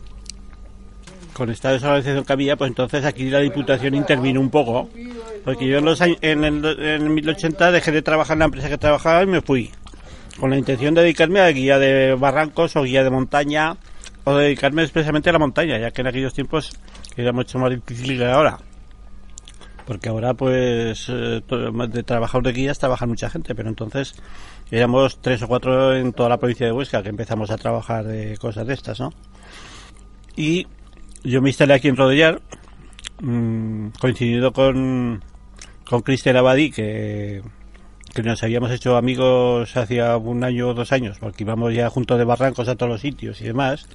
Con 1.32 1.50
esta 1.50 1.72
desorganización 1.72 2.24
que 2.24 2.32
había, 2.32 2.56
pues 2.56 2.70
entonces 2.70 3.04
aquí 3.04 3.30
la 3.30 3.38
Diputación 3.40 3.94
intervino 3.94 4.40
un 4.40 4.50
poco. 4.50 4.90
Porque 5.44 5.68
yo 5.68 5.78
en, 5.78 5.84
los 5.84 6.00
años, 6.00 6.18
en, 6.20 6.44
el, 6.44 6.64
en 6.64 7.02
el 7.02 7.10
1080 7.10 7.70
dejé 7.72 7.92
de 7.92 8.02
trabajar 8.02 8.34
en 8.34 8.40
la 8.40 8.44
empresa 8.46 8.68
que 8.68 8.78
trabajaba 8.78 9.22
y 9.22 9.26
me 9.26 9.40
fui 9.40 9.70
con 10.38 10.50
la 10.50 10.56
intención 10.56 10.94
de 10.94 11.02
dedicarme 11.02 11.40
a 11.40 11.48
guía 11.48 11.78
de 11.78 12.14
barrancos 12.14 12.74
o 12.76 12.82
guía 12.82 13.04
de 13.04 13.10
montaña 13.10 13.76
o 14.24 14.34
dedicarme 14.34 14.82
expresamente 14.82 15.30
a 15.30 15.32
la 15.32 15.38
montaña, 15.38 15.78
ya 15.78 15.90
que 15.90 16.00
en 16.00 16.06
aquellos 16.06 16.32
tiempos 16.32 16.70
era 17.16 17.32
mucho 17.32 17.58
más 17.58 17.70
difícil 17.70 18.18
que 18.18 18.24
ahora. 18.24 18.58
Porque 19.86 20.08
ahora, 20.08 20.34
pues, 20.34 21.08
eh, 21.08 21.42
de 21.42 22.02
trabajador 22.04 22.44
de 22.44 22.52
guías 22.52 22.78
trabaja 22.78 23.06
mucha 23.06 23.28
gente, 23.28 23.54
pero 23.54 23.68
entonces 23.68 24.14
éramos 24.70 25.20
tres 25.20 25.42
o 25.42 25.48
cuatro 25.48 25.96
en 25.96 26.12
toda 26.12 26.28
la 26.28 26.38
provincia 26.38 26.66
de 26.66 26.72
Huesca 26.72 27.02
que 27.02 27.08
empezamos 27.08 27.50
a 27.50 27.58
trabajar 27.58 28.04
de 28.06 28.36
cosas 28.38 28.66
de 28.66 28.74
estas, 28.74 29.00
¿no? 29.00 29.12
Y 30.36 30.66
yo 31.24 31.42
me 31.42 31.50
instalé 31.50 31.74
aquí 31.74 31.88
en 31.88 31.96
Rodellar, 31.96 32.40
mm, 33.20 33.88
coincidido 34.00 34.52
con, 34.52 35.22
con 35.84 36.02
Cristian 36.02 36.36
Abadí, 36.36 36.70
que, 36.70 37.42
que 38.14 38.22
nos 38.22 38.42
habíamos 38.42 38.70
hecho 38.70 38.96
amigos 38.96 39.76
hacía 39.76 40.16
un 40.16 40.44
año 40.44 40.68
o 40.68 40.74
dos 40.74 40.92
años, 40.92 41.18
porque 41.18 41.44
íbamos 41.44 41.74
ya 41.74 41.90
juntos 41.90 42.18
de 42.18 42.24
barrancos 42.24 42.68
a 42.68 42.76
todos 42.76 42.90
los 42.90 43.00
sitios 43.00 43.40
y 43.40 43.44
demás. 43.44 43.88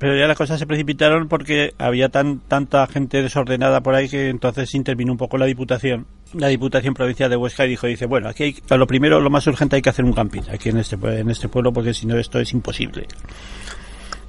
Pero 0.00 0.16
ya 0.16 0.26
las 0.26 0.38
cosas 0.38 0.58
se 0.58 0.66
precipitaron 0.66 1.28
porque 1.28 1.74
había 1.76 2.08
tan 2.08 2.40
tanta 2.40 2.86
gente 2.86 3.22
desordenada 3.22 3.82
por 3.82 3.94
ahí 3.94 4.08
que 4.08 4.30
entonces 4.30 4.74
intervino 4.74 5.12
un 5.12 5.18
poco 5.18 5.36
la 5.36 5.44
Diputación, 5.44 6.06
la 6.32 6.48
Diputación 6.48 6.94
Provincial 6.94 7.28
de 7.28 7.36
Huesca 7.36 7.66
y 7.66 7.68
dijo, 7.68 7.86
dice, 7.86 8.06
bueno, 8.06 8.30
aquí 8.30 8.44
hay, 8.44 8.56
a 8.70 8.78
lo 8.78 8.86
primero, 8.86 9.20
lo 9.20 9.28
más 9.28 9.46
urgente 9.46 9.76
hay 9.76 9.82
que 9.82 9.90
hacer 9.90 10.06
un 10.06 10.14
camping 10.14 10.40
aquí 10.50 10.70
en 10.70 10.78
este, 10.78 10.96
en 10.96 11.28
este 11.28 11.50
pueblo 11.50 11.70
porque 11.74 11.92
si 11.92 12.06
no 12.06 12.16
esto 12.16 12.40
es 12.40 12.50
imposible. 12.54 13.06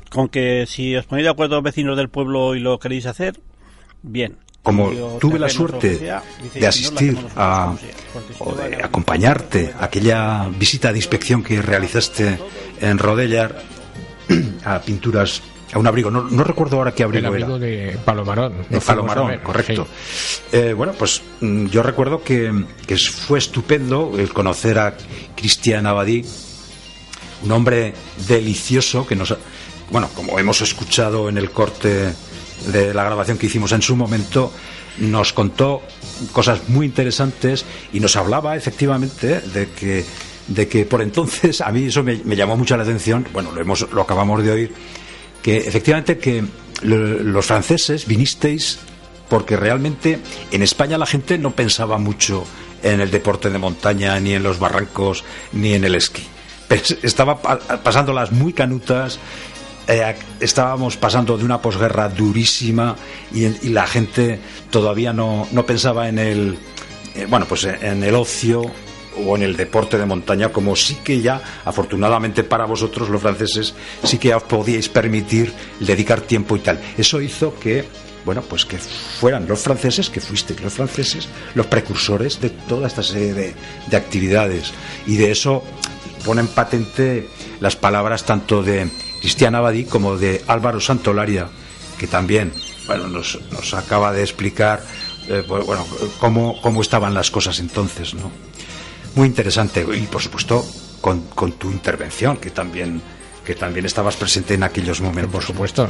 Con 0.10 0.28
que 0.28 0.66
si 0.68 0.94
os 0.94 1.06
ponéis 1.06 1.24
de 1.24 1.32
acuerdo 1.32 1.62
vecinos 1.62 1.96
del 1.96 2.10
pueblo 2.10 2.54
y 2.54 2.60
lo 2.60 2.78
queréis 2.78 3.06
hacer, 3.06 3.40
bien. 4.02 4.40
Como 4.64 4.92
tuve 5.22 5.40
la 5.40 5.48
suerte 5.48 5.96
sea, 5.96 6.22
dice, 6.44 6.60
de 6.60 6.72
si 6.74 6.84
no, 6.84 6.92
lo 6.92 6.98
asistir 6.98 7.18
a, 7.38 7.76
si 7.80 8.34
o 8.40 8.56
de 8.56 8.76
acompañarte 8.76 9.74
a 9.80 9.86
aquella 9.86 10.50
visita 10.50 10.92
de 10.92 11.00
inspección 11.00 11.42
que 11.42 11.62
realizaste 11.62 12.38
en 12.82 12.98
Rodellar 12.98 13.56
a 14.66 14.82
pinturas, 14.82 15.42
a 15.74 15.80
un 15.80 15.88
abrigo, 15.88 16.12
no, 16.12 16.24
no 16.24 16.44
recuerdo 16.44 16.78
ahora 16.78 16.94
qué 16.94 17.04
El 17.04 17.26
abrigo 17.26 17.56
era. 17.56 17.60
de 17.60 17.98
Palomarón. 18.04 18.54
De 18.70 18.82
Palomarón, 18.82 19.28
ver, 19.28 19.42
correcto. 19.42 19.88
sí. 20.14 20.42
Eh, 20.52 20.74
bueno, 20.74 20.94
pues 20.98 21.22
mm, 21.40 21.68
yo 21.68 21.82
recuerdo 21.84 22.24
que, 22.24 22.52
que 22.86 22.98
fue 22.98 23.40
estupendo 23.40 24.14
el 24.18 24.34
conocer 24.34 24.78
a 24.80 24.96
Cristian 25.36 25.86
Abadí, 25.86 26.26
un 27.44 27.52
hombre 27.52 27.94
delicioso 28.28 29.06
que 29.08 29.16
nos, 29.16 29.32
ha- 29.32 29.38
bueno, 29.92 30.10
como 30.16 30.38
hemos 30.40 30.62
escuchado 30.62 31.30
en 31.30 31.38
el 31.38 31.52
corte 31.52 32.14
de 32.68 32.94
la 32.94 33.04
grabación 33.04 33.38
que 33.38 33.48
hicimos 33.48 33.72
en 33.72 33.82
su 33.82 33.96
momento, 33.96 34.52
nos 35.00 35.34
contó 35.34 35.82
cosas 36.34 36.68
muy 36.70 36.86
interesantes 36.86 37.66
y 37.94 38.00
nos 38.00 38.16
hablaba 38.16 38.56
efectivamente 38.56 39.40
de 39.42 39.70
que 39.70 40.06
de 40.48 40.68
que 40.68 40.86
por 40.86 41.02
entonces 41.02 41.62
a 41.62 41.72
mí 41.72 41.86
eso 41.86 42.04
me, 42.04 42.20
me 42.26 42.36
llamó 42.36 42.58
mucho 42.58 42.76
la 42.76 42.84
atención 42.84 43.26
bueno 43.32 43.52
lo 43.52 43.62
hemos 43.62 43.88
lo 43.94 44.02
acabamos 44.02 44.44
de 44.44 44.52
oír 44.52 44.74
que 45.42 45.58
efectivamente 45.58 46.18
que 46.18 46.44
lo- 46.84 46.98
los 46.98 47.46
franceses 47.46 48.06
vinisteis 48.08 48.80
porque 49.30 49.56
realmente 49.58 50.20
en 50.52 50.62
España 50.62 50.98
la 50.98 51.06
gente 51.06 51.38
no 51.38 51.52
pensaba 51.52 51.98
mucho 51.98 52.44
en 52.84 53.00
el 53.00 53.12
deporte 53.12 53.50
de 53.50 53.58
montaña, 53.60 54.20
ni 54.20 54.34
en 54.34 54.44
los 54.44 54.60
barrancos, 54.60 55.24
ni 55.54 55.74
en 55.74 55.84
el 55.86 55.96
esquí. 55.96 56.24
Estaba 57.04 57.42
pa- 57.42 57.60
pasándolas 57.84 58.32
muy 58.32 58.54
canutas, 58.54 59.20
eh, 59.88 60.16
estábamos 60.40 60.98
pasando 60.98 61.38
de 61.38 61.44
una 61.46 61.62
posguerra 61.62 62.10
durísima 62.10 62.96
y, 63.34 63.46
y 63.46 63.70
la 63.70 63.88
gente 63.88 64.40
todavía 64.70 65.14
no, 65.14 65.48
no 65.52 65.66
pensaba 65.66 66.08
en 66.10 66.18
el, 66.20 66.58
eh, 67.16 67.26
bueno, 67.30 67.46
pues 67.48 67.64
en 67.66 68.04
el 68.04 68.16
ocio 68.16 68.64
o 69.18 69.36
en 69.36 69.44
el 69.44 69.56
deporte 69.56 69.98
de 69.98 70.06
montaña, 70.06 70.50
como 70.50 70.76
sí 70.76 70.98
que 71.04 71.22
ya, 71.22 71.42
afortunadamente 71.66 72.44
para 72.44 72.66
vosotros 72.66 73.10
los 73.10 73.22
franceses, 73.22 73.74
sí 74.04 74.18
que 74.18 74.34
os 74.34 74.44
podíais 74.44 74.90
permitir 74.90 75.54
dedicar 75.80 76.22
tiempo 76.22 76.56
y 76.56 76.60
tal. 76.60 76.80
Eso 76.98 77.22
hizo 77.22 77.58
que, 77.60 77.86
bueno, 78.26 78.42
pues 78.42 78.66
que 78.66 78.78
fueran 78.78 79.48
los 79.48 79.60
franceses, 79.60 80.10
que 80.10 80.22
fuisteis 80.22 80.62
los 80.62 80.74
franceses, 80.74 81.28
los 81.56 81.68
precursores 81.68 82.40
de 82.40 82.50
toda 82.50 82.88
esta 82.88 83.04
serie 83.04 83.34
de, 83.34 83.54
de 83.88 83.98
actividades. 83.98 84.72
Y 85.06 85.18
de 85.18 85.32
eso 85.32 85.64
ponen 86.26 86.48
patente 86.48 87.28
las 87.60 87.76
palabras 87.76 88.26
tanto 88.26 88.64
de 88.64 88.90
Cristian 89.22 89.56
Abadí 89.56 89.86
como 89.86 90.18
de 90.18 90.44
Álvaro 90.48 90.80
Santolaria, 90.80 91.48
que 91.98 92.08
también, 92.08 92.52
bueno, 92.88 93.08
nos, 93.08 93.40
nos 93.52 93.74
acaba 93.74 94.12
de 94.12 94.22
explicar, 94.22 94.84
eh, 95.28 95.44
pues, 95.48 95.66
bueno, 95.66 95.86
cómo, 96.20 96.60
cómo 96.62 96.82
estaban 96.82 97.14
las 97.14 97.30
cosas 97.30 97.60
entonces, 97.60 98.14
¿no? 98.14 98.32
Muy 99.16 99.28
interesante 99.28 99.86
y 99.94 100.08
por 100.08 100.22
supuesto 100.22 100.66
con, 101.02 101.22
con 101.28 101.54
tu 101.54 101.72
intervención 101.72 102.38
que 102.38 102.52
también 102.52 103.02
que 103.46 103.56
también 103.56 103.86
estabas 103.86 104.16
presente 104.16 104.54
en 104.54 104.64
aquellos 104.64 105.02
momentos 105.02 105.32
Por 105.32 105.44
supuesto. 105.44 105.90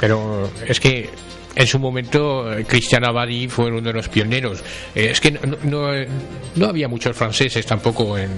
Pero 0.00 0.50
es 0.66 0.80
que 0.80 1.10
en 1.54 1.66
su 1.66 1.78
momento 1.78 2.50
eh, 2.52 2.64
Cristian 2.64 3.04
Abadi 3.04 3.46
fue 3.48 3.66
uno 3.66 3.82
de 3.82 3.92
los 3.92 4.08
pioneros. 4.08 4.60
Eh, 4.94 5.10
es 5.10 5.20
que 5.20 5.32
no, 5.32 5.58
no, 5.64 5.94
eh, 5.94 6.08
no 6.56 6.66
había 6.66 6.88
muchos 6.88 7.14
franceses 7.14 7.66
tampoco 7.66 8.16
en, 8.16 8.30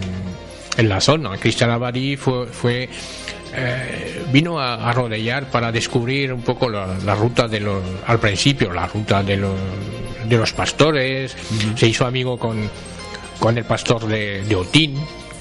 en 0.77 0.89
la 0.89 1.01
zona. 1.01 1.37
Cristian 1.39 1.71
Abadi 1.71 2.17
fue, 2.17 2.47
fue 2.47 2.89
eh, 3.57 4.25
vino 4.33 4.59
a, 4.59 4.93
rodear 4.93 5.49
para 5.49 5.71
descubrir 5.71 6.33
un 6.33 6.43
poco 6.43 6.69
la, 6.69 7.15
ruta 7.15 7.47
de 7.47 7.61
los, 7.61 7.83
al 8.07 8.19
principio, 8.19 8.73
la 8.73 8.87
ruta 8.89 9.23
de 9.23 9.37
los, 9.37 9.55
de 10.27 10.37
los 10.37 10.53
pastores, 10.53 11.37
se 11.77 11.87
hizo 11.87 12.05
amigo 12.05 12.37
con, 12.37 12.69
con 13.39 13.59
el 13.59 13.65
pastor 13.65 14.07
de, 14.07 14.43
de 14.45 14.57
Otín, 14.57 14.99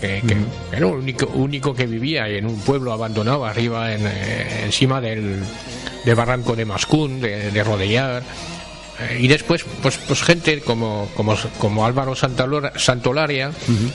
que, 0.07 0.37
era 0.71 0.79
el 0.79 0.93
único, 0.93 1.27
único 1.27 1.73
que 1.73 1.85
vivía 1.85 2.27
en 2.27 2.45
un 2.45 2.59
pueblo 2.59 2.91
abandonado 2.91 3.45
arriba 3.45 3.93
en, 3.93 4.05
eh, 4.05 4.63
encima 4.65 4.99
del, 4.99 5.43
barranco 6.15 6.55
de 6.55 6.65
Mascún, 6.65 7.21
de, 7.21 7.51
de 7.51 7.63
Rodellar. 7.63 8.23
Eh, 8.99 9.19
y 9.21 9.27
después, 9.27 9.65
pues, 9.81 9.97
pues 9.97 10.21
gente 10.21 10.59
como, 10.61 11.09
como, 11.15 11.35
como 11.57 11.85
Álvaro 11.85 12.15
Santolaria, 12.15 13.51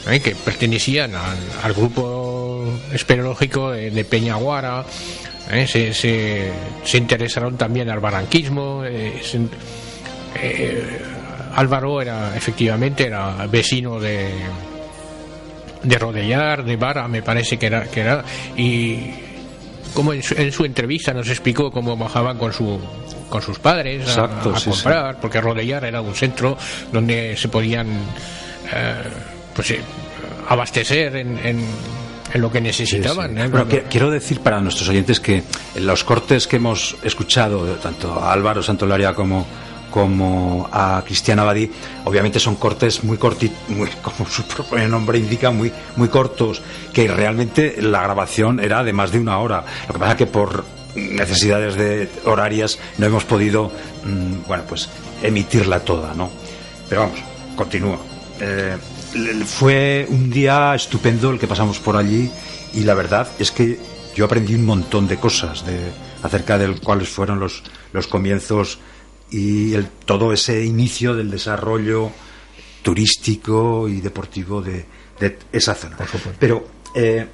eh, 0.08 0.20
que 0.20 0.34
pertenecían 0.34 1.12
al, 1.14 1.74
grupo 1.74 2.64
espeleológico 2.92 3.70
de, 3.70 4.04
Peñaguara, 4.04 4.84
se, 5.66 5.94
se, 5.94 6.98
interesaron 6.98 7.56
también 7.56 7.88
al 7.90 8.00
barranquismo. 8.00 8.82
Álvaro 11.58 12.00
era 12.00 12.36
efectivamente 12.36 13.06
era 13.06 13.46
vecino 13.48 13.98
de 13.98 14.30
de 15.82 15.98
Rodellar, 15.98 16.64
de 16.64 16.76
Vara, 16.76 17.08
me 17.08 17.22
parece 17.22 17.56
que 17.56 17.66
era, 17.66 17.84
que 17.84 18.00
era 18.00 18.24
y 18.56 19.10
como 19.94 20.12
en 20.12 20.22
su, 20.22 20.64
entrevista 20.64 21.12
nos 21.12 21.28
explicó 21.28 21.70
cómo 21.70 21.96
bajaban 21.96 22.38
con 22.38 22.52
su 22.52 22.78
con 23.28 23.42
sus 23.42 23.58
padres 23.58 24.16
a, 24.16 24.28
comprar, 24.64 25.20
porque 25.20 25.40
Rodellar 25.40 25.84
era 25.84 26.00
un 26.00 26.14
centro 26.14 26.56
donde 26.92 27.36
se 27.36 27.48
podían 27.48 27.88
eh, 28.72 28.94
pues 29.54 29.72
eh, 29.72 29.80
abastecer 30.48 31.16
en, 31.16 31.38
en, 31.38 31.64
lo 32.34 32.52
que 32.52 32.60
necesitaban. 32.60 33.36
¿eh? 33.38 33.84
quiero 33.90 34.10
decir 34.10 34.40
para 34.40 34.60
nuestros 34.60 34.88
oyentes 34.88 35.18
que 35.18 35.42
en 35.74 35.86
los 35.86 36.04
cortes 36.04 36.46
que 36.46 36.56
hemos 36.56 36.96
escuchado, 37.02 37.64
tanto 37.76 38.12
a 38.20 38.32
Álvaro 38.32 38.62
Santolaria 38.62 39.14
como 39.14 39.46
como 39.90 40.68
a 40.72 41.02
Cristiana 41.04 41.42
Abadí, 41.42 41.70
obviamente 42.04 42.38
son 42.38 42.56
cortes 42.56 43.04
muy 43.04 43.18
cortitos, 43.18 43.58
como 44.02 44.28
su 44.28 44.44
propio 44.44 44.88
nombre 44.88 45.18
indica, 45.18 45.50
muy, 45.50 45.72
muy 45.96 46.08
cortos, 46.08 46.62
que 46.92 47.08
realmente 47.08 47.80
la 47.80 48.02
grabación 48.02 48.60
era 48.60 48.84
de 48.84 48.92
más 48.92 49.12
de 49.12 49.18
una 49.18 49.38
hora. 49.38 49.64
Lo 49.86 49.94
que 49.94 49.98
pasa 49.98 50.12
es 50.12 50.18
que 50.18 50.26
por 50.26 50.64
necesidades 50.94 51.76
de 51.76 52.08
horarias 52.24 52.78
no 52.98 53.06
hemos 53.06 53.24
podido, 53.24 53.70
mm, 54.04 54.46
bueno, 54.46 54.64
pues 54.68 54.88
emitirla 55.22 55.80
toda, 55.80 56.14
¿no? 56.14 56.30
Pero 56.88 57.02
vamos, 57.02 57.18
continúa. 57.56 57.98
Eh, 58.40 58.76
fue 59.46 60.06
un 60.08 60.30
día 60.30 60.74
estupendo 60.74 61.30
el 61.30 61.38
que 61.38 61.46
pasamos 61.46 61.78
por 61.78 61.96
allí 61.96 62.30
y 62.74 62.80
la 62.80 62.94
verdad 62.94 63.28
es 63.38 63.50
que 63.50 63.78
yo 64.14 64.24
aprendí 64.24 64.54
un 64.54 64.66
montón 64.66 65.08
de 65.08 65.16
cosas 65.16 65.64
de, 65.64 65.78
acerca 66.22 66.58
de 66.58 66.74
cuáles 66.80 67.08
fueron 67.08 67.40
los, 67.40 67.62
los 67.92 68.06
comienzos 68.06 68.78
y 69.30 69.74
el, 69.74 69.86
todo 70.04 70.32
ese 70.32 70.64
inicio 70.64 71.14
del 71.14 71.30
desarrollo 71.30 72.10
turístico 72.82 73.88
y 73.88 74.00
deportivo 74.00 74.62
de, 74.62 74.86
esa 75.52 75.74
zona. 75.74 75.96
Pero, 76.38 76.66
eh, 76.94 77.26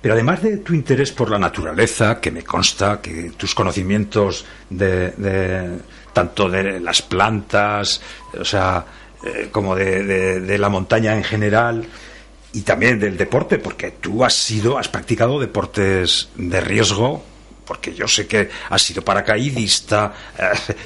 pero 0.00 0.14
además 0.14 0.42
de 0.42 0.58
tu 0.58 0.72
interés 0.72 1.12
por 1.12 1.30
la 1.30 1.38
naturaleza, 1.38 2.20
que 2.20 2.30
me 2.30 2.44
consta 2.44 3.00
que 3.00 3.32
tus 3.36 3.54
conocimientos 3.54 4.44
de, 4.70 5.78
tanto 6.12 6.48
de 6.48 6.80
las 6.80 7.02
plantas, 7.02 8.00
o 8.38 8.44
sea, 8.44 8.84
eh, 9.24 9.48
como 9.50 9.74
de, 9.74 10.40
de, 10.40 10.58
la 10.58 10.68
montaña 10.68 11.14
en 11.14 11.24
general, 11.24 11.84
y 12.52 12.60
también 12.60 13.00
del 13.00 13.16
deporte, 13.16 13.58
porque 13.58 13.90
tú 13.90 14.24
has 14.24 14.34
sido, 14.34 14.78
has 14.78 14.88
practicado 14.88 15.40
deportes 15.40 16.28
de 16.36 16.60
riesgo 16.60 17.24
porque 17.64 17.94
yo 17.94 18.06
sé 18.06 18.26
que 18.26 18.48
has 18.70 18.82
sido 18.82 19.02
paracaidista, 19.02 20.12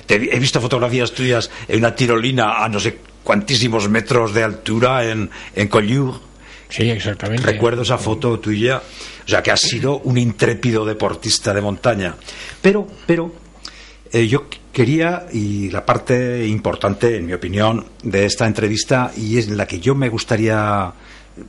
eh, 0.09 0.29
he 0.33 0.39
visto 0.39 0.61
fotografías 0.61 1.13
tuyas 1.13 1.51
en 1.67 1.79
una 1.79 1.95
tirolina 1.95 2.65
a 2.65 2.69
no 2.69 2.81
sé 2.81 2.99
cuantísimos 3.23 3.89
metros 3.89 4.33
de 4.33 4.45
altura 4.45 5.05
en, 5.05 5.31
en 5.55 5.69
Collioure. 5.69 6.19
Sí, 6.69 6.91
exactamente. 6.91 7.45
Recuerdo 7.45 7.83
esa 7.83 7.99
foto 7.99 8.39
tuya, 8.41 8.79
o 8.79 9.29
sea 9.29 9.43
que 9.43 9.51
has 9.51 9.61
sido 9.61 9.99
un 9.99 10.19
intrépido 10.19 10.85
deportista 10.85 11.55
de 11.55 11.61
montaña. 11.61 12.15
Pero, 12.61 12.87
pero, 13.07 13.33
eh, 14.13 14.27
yo 14.27 14.49
quería, 14.73 15.27
y 15.33 15.71
la 15.71 15.85
parte 15.85 16.47
importante, 16.47 17.17
en 17.17 17.27
mi 17.27 17.33
opinión, 17.33 17.87
de 18.03 18.27
esta 18.27 18.47
entrevista, 18.47 19.13
y 19.17 19.39
es 19.39 19.49
en 19.49 19.57
la 19.57 19.67
que 19.67 19.81
yo 19.81 19.95
me 19.95 20.09
gustaría 20.09 20.93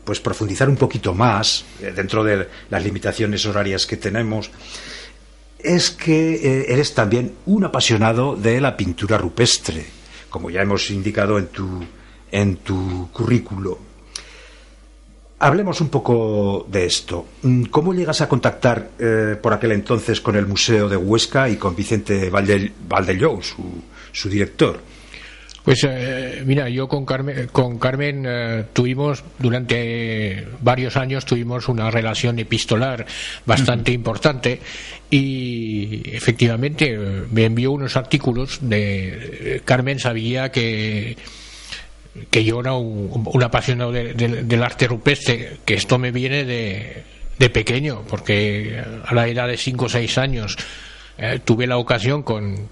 pues 0.04 0.20
profundizar 0.20 0.70
un 0.70 0.78
poquito 0.78 1.14
más 1.14 1.66
eh, 1.82 1.92
dentro 1.96 2.24
de 2.24 2.48
las 2.70 2.84
limitaciones 2.84 3.46
horarias 3.46 3.86
que 3.86 3.98
tenemos 3.98 4.52
es 5.60 5.92
que 5.92 6.36
eh, 6.36 6.66
eres 6.70 6.94
también 6.94 7.34
un 7.46 7.66
apasionado 7.66 8.36
de 8.36 8.62
la 8.62 8.78
pintura 8.78 9.18
rupestre, 9.18 9.86
como 10.30 10.50
ya 10.50 10.62
hemos 10.62 10.90
indicado 10.90 11.38
en 11.38 11.48
tu, 11.48 11.84
en 12.32 12.58
tu 12.58 13.10
currículo. 13.12 13.80
Hablemos 15.40 15.80
un 15.80 15.90
poco 15.90 16.68
de 16.70 16.86
esto. 16.86 17.26
Mm, 17.44 17.64
¿Cómo 17.66 17.94
llegas 17.94 18.22
a 18.22 18.28
contactar 18.28 18.92
eh, 19.00 19.38
por 19.42 19.54
aquel 19.54 19.72
entonces 19.72 20.20
con 20.20 20.36
el 20.36 20.46
Museo 20.46 20.90
de 20.90 20.98
Huesca 20.98 21.50
y 21.50 21.56
con 21.56 21.76
Vicente 21.76 22.30
Valdellou, 22.30 23.42
su 23.42 24.30
director? 24.30 24.80
Pues 25.70 25.86
eh, 25.88 26.42
mira, 26.48 26.68
yo 26.68 26.88
con 26.88 27.06
Carmen, 27.06 27.48
con 27.52 27.78
Carmen 27.78 28.26
eh, 28.28 28.64
tuvimos 28.74 29.24
durante 29.38 30.48
varios 30.62 30.98
años 30.98 31.26
tuvimos 31.26 31.68
una 31.68 31.92
relación 31.92 32.40
epistolar 32.40 33.06
bastante 33.46 33.92
importante 33.92 34.62
y 35.12 36.10
efectivamente 36.12 36.96
eh, 36.96 37.24
me 37.30 37.46
envió 37.46 37.72
unos 37.72 37.98
artículos 37.98 38.58
de 38.64 39.62
Carmen 39.64 40.00
sabía 40.00 40.52
que 40.52 41.16
que 42.32 42.44
yo 42.44 42.62
era 42.62 42.74
un, 42.74 43.44
apasionado 43.44 43.92
del 43.92 44.64
arte 44.64 44.88
rupestre, 44.88 45.58
que 45.66 45.76
esto 45.76 46.00
me 46.00 46.12
viene 46.12 46.46
de, 46.46 47.04
de 47.38 47.50
pequeño, 47.52 48.02
porque 48.10 48.84
a 49.06 49.14
la 49.14 49.28
edad 49.28 49.48
de 49.48 49.56
5 49.56 49.86
o 49.86 49.90
6 49.90 50.18
años 50.18 50.58
tuve 51.46 51.68
la 51.68 51.78
ocasión 51.78 52.24
con, 52.24 52.68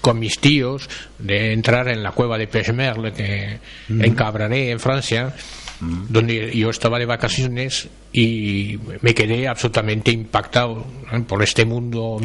con 0.00 0.18
mis 0.18 0.38
tíos 0.38 0.88
de 1.18 1.52
entrar 1.52 1.88
en 1.88 2.02
la 2.02 2.12
cueva 2.12 2.38
de 2.38 2.46
Pechmerle 2.46 3.12
que 3.12 3.58
en 3.88 4.14
Cabrané 4.14 4.70
en 4.70 4.80
Francia 4.80 5.34
donde 5.80 6.56
yo 6.56 6.70
estaba 6.70 6.98
de 6.98 7.06
vacaciones 7.06 7.88
y 8.12 8.78
me 9.00 9.14
quedé 9.14 9.48
absolutamente 9.48 10.10
impactado 10.12 10.84
por 11.26 11.42
este 11.42 11.64
mundo 11.64 12.18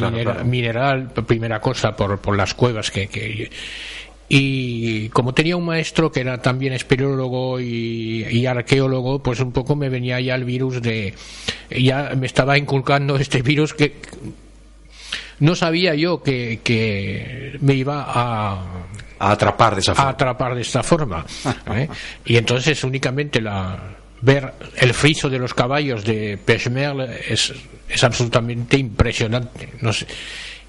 mineral, 0.44 1.10
primera 1.26 1.60
cosa 1.60 1.96
por, 1.96 2.20
por 2.20 2.36
las 2.36 2.54
cuevas 2.54 2.90
que, 2.90 3.50
y 4.28 5.08
como 5.08 5.34
tenía 5.34 5.56
un 5.56 5.66
maestro 5.66 6.12
que 6.12 6.20
era 6.20 6.40
también 6.40 6.72
espeleólogo 6.72 7.58
y, 7.58 8.24
y, 8.30 8.46
arqueólogo, 8.46 9.20
pues 9.20 9.40
un 9.40 9.52
poco 9.52 9.74
me 9.74 9.88
venía 9.88 10.20
ya 10.20 10.36
el 10.36 10.44
virus 10.44 10.80
de 10.80 11.14
ya 11.70 12.12
me 12.16 12.26
estaba 12.26 12.56
inculcando 12.56 13.16
este 13.16 13.42
virus 13.42 13.74
que 13.74 13.96
no 15.40 15.54
sabía 15.54 15.94
yo 15.94 16.22
que, 16.22 17.58
me 17.60 17.74
iba 17.74 18.04
a, 18.06 18.84
atrapar 19.18 19.74
de 19.74 19.80
esa 19.80 19.94
forma. 19.94 20.10
atrapar 20.10 20.54
de 20.54 20.62
esta 20.62 20.82
forma. 20.82 21.26
¿eh? 21.74 21.88
Y 22.24 22.36
entonces 22.36 22.84
únicamente 22.84 23.40
la 23.40 23.96
ver 24.22 24.52
el 24.76 24.94
friso 24.94 25.28
de 25.28 25.38
los 25.38 25.54
caballos 25.54 26.04
de 26.04 26.38
Pechmerle 26.42 27.20
es, 27.28 27.52
es 27.88 28.04
absolutamente 28.04 28.76
impresionante. 28.76 29.72
No 29.80 29.92
sé. 29.92 30.06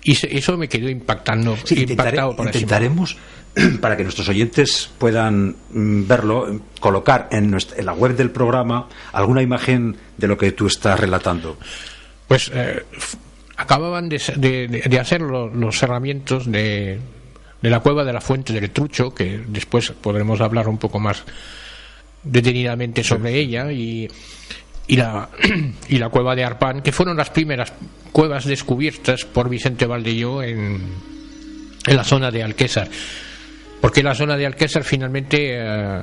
Y 0.03 0.17
eso 0.35 0.57
me 0.57 0.67
quedó 0.67 0.89
impactando. 0.89 1.57
intentaremos, 1.69 3.17
para 3.81 3.95
que 3.95 4.03
nuestros 4.03 4.27
oyentes 4.29 4.89
puedan 4.97 5.55
mm, 5.69 6.07
verlo, 6.07 6.61
colocar 6.79 7.27
en, 7.31 7.53
en, 7.53 7.85
la 7.85 7.93
web 7.93 8.15
del 8.15 8.31
programa 8.31 8.87
alguna 9.11 9.41
imagen 9.41 9.95
de 10.17 10.27
lo 10.27 10.37
que 10.37 10.53
tú 10.53 10.67
estás 10.67 10.99
relatando. 10.99 11.57
Pues 12.27 12.49
eh, 12.53 12.83
acababan 13.61 14.09
de, 14.09 14.99
hacer 14.99 15.21
los, 15.21 15.77
cerramientos 15.77 16.51
de, 16.51 16.99
la 17.61 17.79
cueva 17.79 18.03
de 18.03 18.13
la 18.13 18.21
Fuente 18.21 18.53
del 18.53 18.71
Trucho, 18.71 19.13
que 19.13 19.43
después 19.47 19.91
podremos 19.91 20.41
hablar 20.41 20.67
un 20.67 20.77
poco 20.77 20.99
más 20.99 21.23
detenidamente 22.23 23.03
sobre 23.03 23.37
ella, 23.37 23.71
y, 23.71 24.07
y, 24.87 24.95
la, 24.95 25.29
y 25.89 25.97
la 25.97 26.09
cueva 26.09 26.35
de 26.35 26.43
Arpán, 26.43 26.81
que 26.81 26.91
fueron 26.91 27.17
las 27.17 27.29
primeras 27.29 27.73
cuevas 28.11 28.45
descubiertas 28.45 29.25
por 29.25 29.49
Vicente 29.49 29.85
Valdelló 29.85 30.43
en, 30.43 30.81
en 31.85 31.95
la 31.95 32.03
zona 32.03 32.31
de 32.31 32.43
Alquésar. 32.43 32.89
Porque 33.79 34.03
la 34.03 34.15
zona 34.15 34.37
de 34.37 34.45
Alquésar 34.45 34.83
finalmente... 34.83 35.57
Eh, 35.59 36.01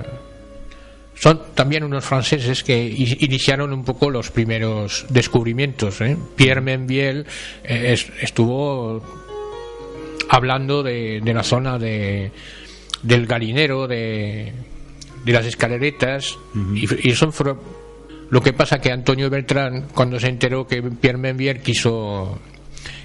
son 1.18 1.40
también 1.54 1.83
unos 1.83 2.04
franceses 2.04 2.62
que 2.62 2.81
iniciaron 2.87 3.72
un 3.72 3.85
poco 3.85 4.09
los 4.11 4.31
primeros 4.31 5.04
descubrimientos. 5.09 6.00
¿eh? 6.00 6.16
Pierre 6.37 6.61
Menviel 6.61 7.26
eh, 7.64 7.96
estuvo 8.20 9.02
hablando 10.28 10.83
de, 10.83 11.20
la 11.24 11.42
zona 11.42 11.78
de, 11.78 12.31
del 13.02 13.26
galinero, 13.26 13.88
de, 13.88 14.52
de 15.24 15.33
las 15.33 15.46
escaleretas, 15.46 16.38
y, 16.74 17.11
son 17.12 17.33
Lo 18.31 18.40
que 18.40 18.52
pasa 18.52 18.81
que 18.81 18.92
Antonio 18.92 19.28
Beltrán, 19.28 19.88
cuando 19.92 20.20
se 20.20 20.28
enteró 20.28 20.68
que 20.68 20.83
Pierre 20.83 21.18
Menvier 21.18 21.62
quiso 21.62 22.38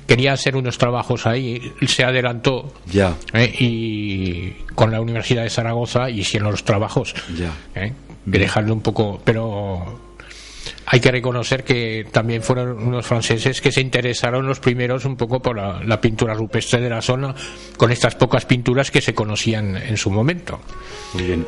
quería 0.08 0.34
hacer 0.34 0.56
unos 0.56 0.78
trabajos 0.78 1.26
ahí, 1.26 1.74
se 1.88 2.04
adelantó 2.04 2.74
Ya. 2.86 3.16
¿eh? 3.34 3.54
y 3.60 4.50
con 4.76 4.92
la 4.92 5.02
Universidad 5.02 5.44
de 5.44 5.50
Zaragoza 5.50 6.10
hicieron 6.10 6.52
los 6.52 6.63
trabajos. 6.63 7.13
Ya. 7.38 7.52
¿eh? 7.76 7.94
De 8.26 8.39
dejarlo 8.39 8.74
un 8.74 8.82
poco, 8.82 9.22
pero 9.24 10.00
hay 10.86 11.00
que 11.00 11.12
reconocer 11.12 11.63
que 11.63 12.06
también 12.12 12.42
fueron 12.42 12.78
unos 12.88 13.06
franceses 13.06 13.60
que 13.62 13.72
se 13.72 13.82
interesaron 13.82 14.46
los 14.46 14.60
primeros 14.60 15.06
un 15.06 15.16
poco 15.16 15.42
por 15.42 15.58
la, 15.58 15.82
la 15.84 16.00
pintura 16.00 16.34
rupestre 16.34 16.82
de 16.82 16.89
la 16.89 17.02
zona, 17.02 17.34
con 17.78 17.92
estas 17.92 18.16
pocas 18.16 18.46
pinturas 18.46 18.92
que 18.92 19.02
se 19.02 19.13
conocían 19.13 19.76
en 19.78 19.98
su 19.98 20.10
momento. 20.12 20.60
Muy 21.13 21.24
bien. 21.24 21.46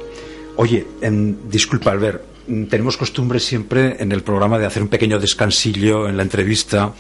Oye, 0.58 0.86
em, 1.02 1.50
disculpa, 1.50 1.92
Albert, 1.92 2.24
mm, 2.48 2.66
tenemos 2.66 2.98
costumbre 2.98 3.40
siempre 3.40 3.98
en 4.00 4.12
el 4.12 4.24
programa 4.24 4.58
de 4.58 4.66
hacer 4.66 4.82
un 4.84 4.90
pequeño 4.90 5.20
descansillo 5.20 6.08
en 6.08 6.18
la 6.18 6.24
entrevista 6.24 6.94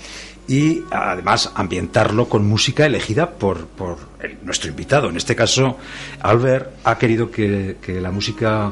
y 0.47 0.83
además 0.91 1.51
ambientarlo 1.55 2.29
con 2.29 2.45
música 2.47 2.85
elegida 2.85 3.31
por, 3.31 3.65
por 3.67 3.97
el- 4.21 4.37
nuestro 4.43 4.69
invitado. 4.69 5.09
En 5.09 5.17
este 5.17 5.35
caso, 5.35 5.77
Albert 6.21 6.71
ha 6.83 6.97
querido 6.97 7.31
que, 7.31 7.77
que 7.81 7.99
la 8.01 8.11
música 8.11 8.71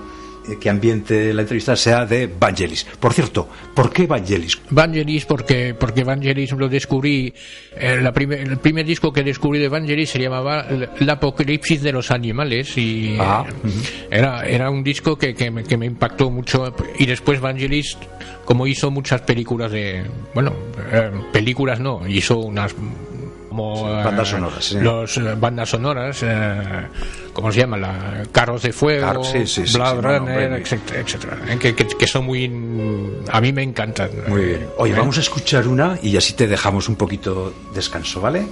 que 0.60 0.70
ambiente 0.70 1.34
la 1.34 1.42
entrevista 1.44 1.76
sea 1.76 2.06
de 2.06 2.28
Vangelis. 2.28 2.86
Por 3.00 3.14
cierto, 3.14 3.48
¿por 3.74 3.92
qué 3.92 4.06
Vangelis? 4.08 4.60
Vangelis 4.70 5.26
porque 5.26 5.74
porque 5.74 6.04
Vangelis 6.04 6.52
lo 6.52 6.68
descubrí 6.68 7.34
eh, 7.78 8.00
la 8.02 8.12
primer- 8.14 8.40
el 8.42 8.58
primer 8.58 8.86
disco 8.86 9.12
que 9.14 9.24
descubrí 9.24 9.60
de 9.60 9.70
Vangelis 9.70 10.10
se 10.10 10.20
llamaba 10.20 10.66
El 11.00 11.10
Apocalipsis 11.10 11.82
de 11.82 11.92
los 11.92 12.12
animales 12.12 12.78
y 12.78 13.18
Ah, 13.20 13.46
eh, 13.48 14.08
era 14.12 14.46
era 14.48 14.70
un 14.70 14.84
disco 14.84 15.18
que, 15.18 15.34
que, 15.34 15.50
me, 15.52 15.64
que 15.64 15.78
me 15.78 15.86
impactó 15.86 16.30
mucho 16.30 16.74
y 17.00 17.06
después 17.06 17.40
Vangelis 17.40 17.98
como 18.46 18.68
hizo 18.68 18.92
muchas 18.92 19.22
películas 19.22 19.72
de 19.72 20.04
bueno 20.34 20.54
eh, 20.92 21.10
películas 21.32 21.80
no 21.80 22.06
hizo 22.08 22.38
unas 22.40 22.76
como 23.54 23.88
eh, 23.88 24.04
Bandas 24.04 24.30
sonoras, 24.30 24.66
sí. 24.66 24.80
los 24.80 25.18
eh, 25.18 25.36
bandas 25.38 25.70
sonoras 25.70 26.20
eh, 26.24 26.88
cómo 27.34 27.52
se 27.52 27.60
llama 27.60 27.78
la 27.78 28.24
carros 28.32 28.64
de 28.64 28.74
fuego 28.74 29.14
no, 29.14 30.02
Runner 30.02 30.54
etcétera, 30.54 31.02
etcétera, 31.02 31.38
eh, 31.48 31.58
que, 31.60 31.76
que, 31.76 31.88
que 31.88 32.08
son 32.08 32.26
muy 32.26 32.46
a 33.32 33.42
mí 33.42 33.54
me 33.54 33.62
encantan 33.62 34.10
Muy 34.28 34.46
bien. 34.46 34.68
Oye, 34.78 34.94
¿Eh? 34.94 34.98
vamos 34.98 35.18
a 35.18 35.22
escuchar 35.22 35.68
una 35.68 36.00
y 36.02 36.18
así 36.18 36.34
te 36.34 36.48
dejamos 36.48 36.90
un 36.90 36.96
poquito 36.96 37.54
descanso, 37.76 38.22
¿vale? 38.22 38.46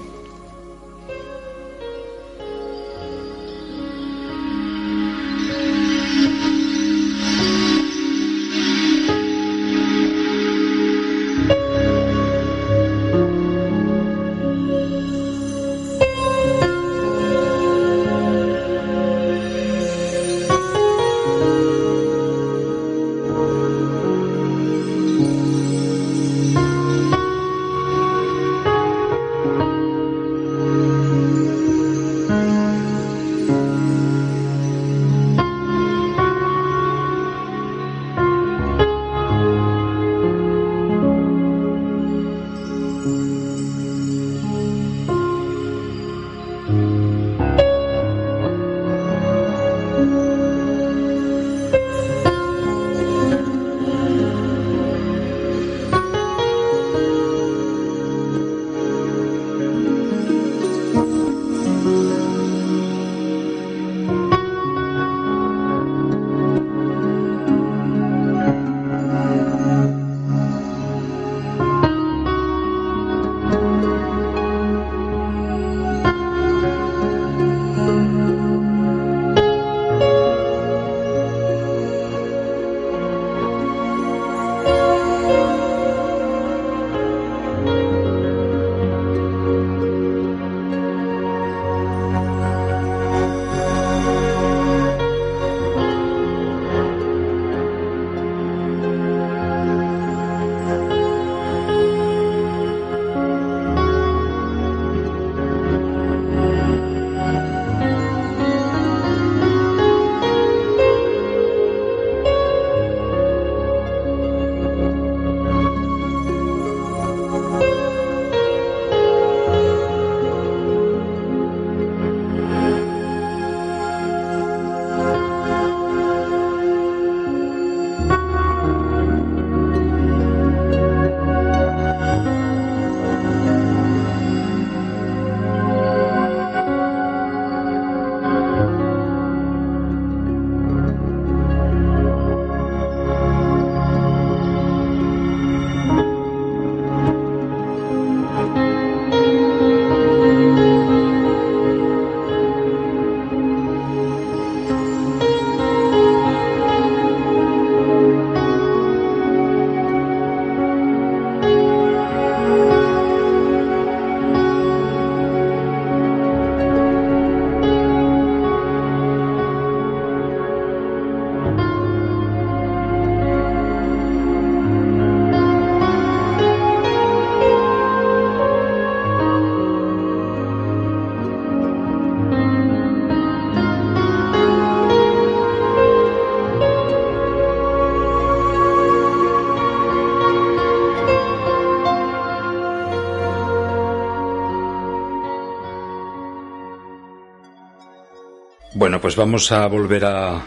Bueno, 199.02 199.16
pues 199.16 199.16
vamos 199.16 199.52
a 199.52 199.66
volver 199.66 200.06
a 200.06 200.44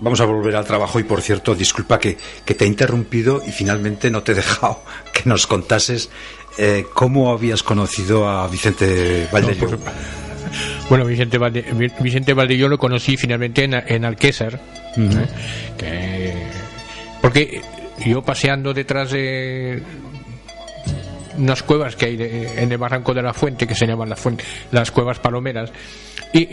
vamos 0.00 0.20
a 0.20 0.24
volver 0.24 0.56
al 0.56 0.64
trabajo 0.64 0.98
y 0.98 1.04
por 1.04 1.22
cierto, 1.22 1.54
disculpa 1.54 2.00
que, 2.00 2.16
que 2.44 2.56
te 2.56 2.64
he 2.64 2.66
interrumpido 2.66 3.40
y 3.46 3.52
finalmente 3.52 4.10
no 4.10 4.24
te 4.24 4.32
he 4.32 4.34
dejado 4.34 4.82
que 5.12 5.22
nos 5.28 5.46
contases 5.46 6.10
eh, 6.58 6.84
cómo 6.94 7.30
habías 7.30 7.62
conocido 7.62 8.28
a 8.28 8.48
Vicente 8.48 9.28
Valdelló. 9.30 9.68
No, 9.70 9.76
pues, 9.78 9.80
bueno, 10.88 11.04
Vicente, 11.04 11.38
Valde, 11.38 11.64
Vicente 12.00 12.34
lo 12.34 12.76
conocí 12.76 13.16
finalmente 13.16 13.62
en, 13.62 13.74
en 13.74 14.04
Alquésar, 14.04 14.58
¿eh? 14.96 15.26
que, 15.78 16.34
porque 17.22 17.60
yo 18.04 18.20
paseando 18.22 18.74
detrás 18.74 19.12
de 19.12 19.80
unas 21.38 21.62
cuevas 21.62 21.94
que 21.94 22.06
hay 22.06 22.16
de- 22.16 22.60
en 22.62 22.72
el 22.72 22.78
barranco 22.78 23.14
de 23.14 23.22
la 23.22 23.32
fuente 23.32 23.64
que 23.68 23.76
se 23.76 23.86
llaman 23.86 24.08
las 24.08 24.18
fuente, 24.18 24.42
las 24.72 24.90
cuevas 24.90 25.20
palomeras 25.20 25.70
y 26.32 26.48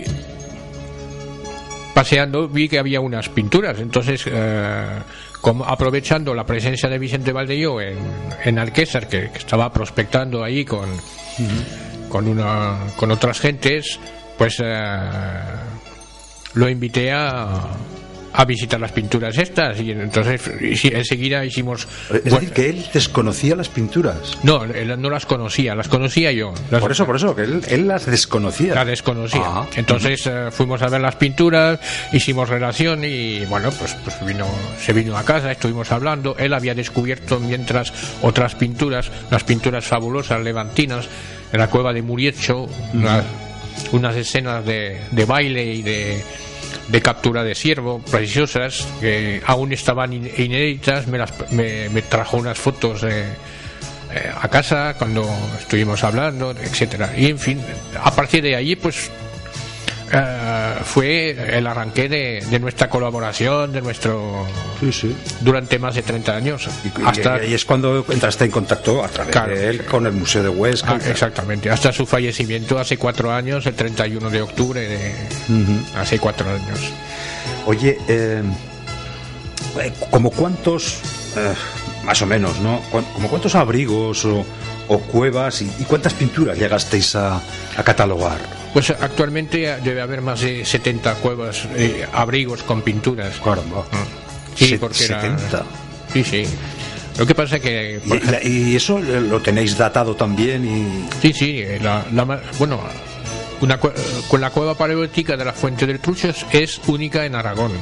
paseando 1.94 2.48
vi 2.48 2.68
que 2.68 2.80
había 2.80 3.00
unas 3.02 3.30
pinturas. 3.30 3.80
Entonces 3.80 4.24
eh, 4.26 4.86
como 5.42 5.66
aprovechando 5.66 6.34
la 6.34 6.46
presencia 6.46 6.90
de 6.90 7.00
Vicente 7.00 7.32
Valdelló 7.32 7.82
en, 7.82 7.98
en 8.44 8.60
Alquésar 8.60 9.08
que, 9.08 9.26
estaba 9.36 9.72
prospectando 9.72 10.44
ahí 10.44 10.66
con 10.66 10.90
con 12.10 12.28
una 12.28 12.78
con 12.98 13.12
otras 13.12 13.40
gentes 13.40 14.00
pues 14.38 14.58
eh, 14.62 15.00
lo 16.56 16.68
invité 16.68 17.12
a 17.12 17.70
a 18.34 18.46
visitar 18.46 18.80
las 18.80 18.92
pinturas 18.92 19.38
estas 19.38 19.80
y 19.82 19.92
entonces 19.92 20.42
y 20.62 20.94
enseguida 20.94 21.44
hicimos 21.46 21.88
Es 22.14 22.24
bueno, 22.24 22.40
decir, 22.40 22.52
que 22.52 22.70
él 22.70 22.86
desconocía 22.94 23.56
las 23.56 23.70
pinturas. 23.70 24.38
no, 24.44 24.64
él 24.64 25.00
no 25.02 25.10
las 25.10 25.26
conocía, 25.26 25.76
las 25.76 25.88
conocía 25.88 26.32
yo. 26.32 26.54
Las- 26.72 26.82
Por 26.82 26.92
eso, 26.92 27.06
por 27.06 27.16
eso, 27.16 27.36
que 27.36 27.44
él, 27.44 27.62
él 27.70 27.88
las 27.88 28.06
desconocía. 28.06 28.76
La 28.76 28.86
desconocía. 28.86 29.42
Ah. 29.44 29.66
Entonces 29.76 30.26
eh, 30.28 30.50
fuimos 30.52 30.82
a 30.82 30.88
ver 30.90 31.02
las 31.02 31.16
pinturas, 31.16 31.80
hicimos 32.14 32.50
relación 32.50 33.04
y 33.04 33.46
bueno, 33.46 33.72
pues, 33.72 33.96
pues 34.04 34.16
vino, 34.26 34.46
se 34.80 34.94
vino 34.94 35.18
a 35.18 35.24
casa, 35.24 35.52
estuvimos 35.52 35.92
hablando. 35.92 36.36
Él 36.38 36.54
había 36.54 36.76
descubierto 36.76 37.40
mientras 37.40 37.92
otras 38.22 38.56
pinturas, 38.56 39.10
las 39.32 39.44
pinturas 39.44 39.86
fabulosas 39.86 40.42
levantinas, 40.42 41.08
en 41.52 41.60
la 41.60 41.68
cueva 41.68 41.94
de 41.94 42.02
Muriecho, 42.04 42.68
unas, 42.94 43.26
unas 43.92 44.16
escenas 44.16 44.64
de, 44.66 45.00
de 45.12 45.26
baile 45.26 45.74
y 45.74 45.82
de, 45.82 46.24
de 46.88 47.02
captura 47.02 47.44
de 47.44 47.56
ciervo 47.56 48.00
preciosas 48.10 48.88
que 49.00 49.42
aún 49.46 49.72
estaban 49.74 50.14
in- 50.14 50.32
inéditas. 50.38 51.08
Me, 51.08 51.18
las, 51.18 51.34
me, 51.52 51.90
me 51.90 52.02
trajo 52.02 52.38
unas 52.38 52.58
fotos. 52.58 53.04
eh, 53.04 53.26
eh, 54.12 54.32
a 54.42 54.48
casa 54.48 54.96
cuando 54.98 55.24
estuvimos 55.60 56.04
hablando, 56.04 56.50
etcétera. 56.52 57.14
Y 57.16 57.28
en 57.28 57.38
fin, 57.38 57.62
a 58.04 58.10
partir 58.10 58.42
de 58.42 58.56
allí, 58.56 58.76
pues 58.76 59.12
eh, 60.12 60.76
fue 60.84 61.58
el 61.58 61.66
arranque 61.68 62.10
de, 62.10 62.44
de 62.50 62.60
nuestra 62.60 62.90
colaboración, 62.90 63.72
de 63.72 63.82
nuestro 63.82 64.46
Sí, 64.80 64.92
sí. 64.92 65.16
durante 65.42 65.78
más 65.80 65.96
de 65.96 66.02
30 66.04 66.36
años. 66.36 66.68
Y, 66.84 66.88
y- 66.88 67.06
hasta, 67.06 67.44
y 67.46 67.54
es 67.54 67.66
cuando 67.66 68.06
entraste 68.10 68.46
en 68.46 68.52
contacto 68.52 69.04
a 69.04 69.08
través 69.08 69.32
Claro. 69.32 69.56
de 69.56 69.70
él 69.70 69.86
con 69.86 70.06
el 70.06 70.14
Museo 70.14 70.44
de 70.44 70.50
Huesca. 70.50 70.94
ah, 70.94 71.10
exactamente, 71.10 71.70
hasta 71.70 71.92
su 71.92 72.06
fallecimiento 72.06 72.78
hace 72.80 72.98
cuatro 72.98 73.32
años, 73.32 73.66
el 73.66 73.74
31 73.76 74.30
de 74.30 74.42
octubre 74.42 74.80
de 74.88 75.14
hace 75.98 76.20
cuatro 76.20 76.50
años. 76.50 76.80
Oye, 77.66 77.98
eh, 78.08 78.42
¿como 80.10 80.32
cuántos, 80.32 81.00
eh, 81.38 81.54
más 82.04 82.22
o 82.22 82.26
menos, 82.26 82.60
¿no? 82.60 82.82
¿Como 82.92 83.28
cuántos 83.30 83.56
abrigos 83.56 84.26
o, 84.26 84.46
o 84.88 85.00
cuevas 85.00 85.62
y, 85.62 85.72
y 85.80 85.84
cuántas 85.84 86.14
pinturas 86.14 86.58
llegasteis 86.58 87.16
a, 87.16 87.36
a 87.78 87.84
catalogar? 87.84 88.40
Pues 88.74 88.90
actualmente 88.92 89.78
debe 89.84 90.02
haber 90.02 90.22
más 90.22 90.42
de 90.42 90.64
70 90.64 91.16
cuevas, 91.16 91.68
eh, 91.76 92.06
abrigos 92.14 92.64
con 92.64 92.82
pinturas. 92.82 93.40
Caramba. 93.44 93.86
Sí, 94.56 94.70
Se- 94.70 94.80
porque 94.80 95.06
era- 95.06 95.22
70. 95.22 95.64
Sí, 96.14 96.24
sí. 96.24 96.44
Lo 97.18 97.26
que 97.26 97.36
pasa 97.36 97.58
es 97.58 97.62
que 97.62 98.00
Y, 98.44 98.76
eso 98.76 99.00
lo 99.00 99.42
tenéis 99.42 99.78
datado 99.78 100.16
también 100.16 100.66
y... 100.66 101.10
Sí, 101.22 101.34
sí, 101.34 101.58
eh, 101.60 101.80
la, 101.82 102.06
la 102.14 102.24
bueno, 102.58 102.80
una 103.60 103.78
con 103.78 104.40
la 104.40 104.50
cueva 104.52 104.74
paleolítica 104.76 105.36
de 105.36 105.44
la 105.44 105.52
Fuente 105.52 105.86
del 105.86 106.00
Trucho 106.00 106.30
es, 106.52 106.80
única 106.88 107.26
en 107.26 107.36
Aragón. 107.36 107.74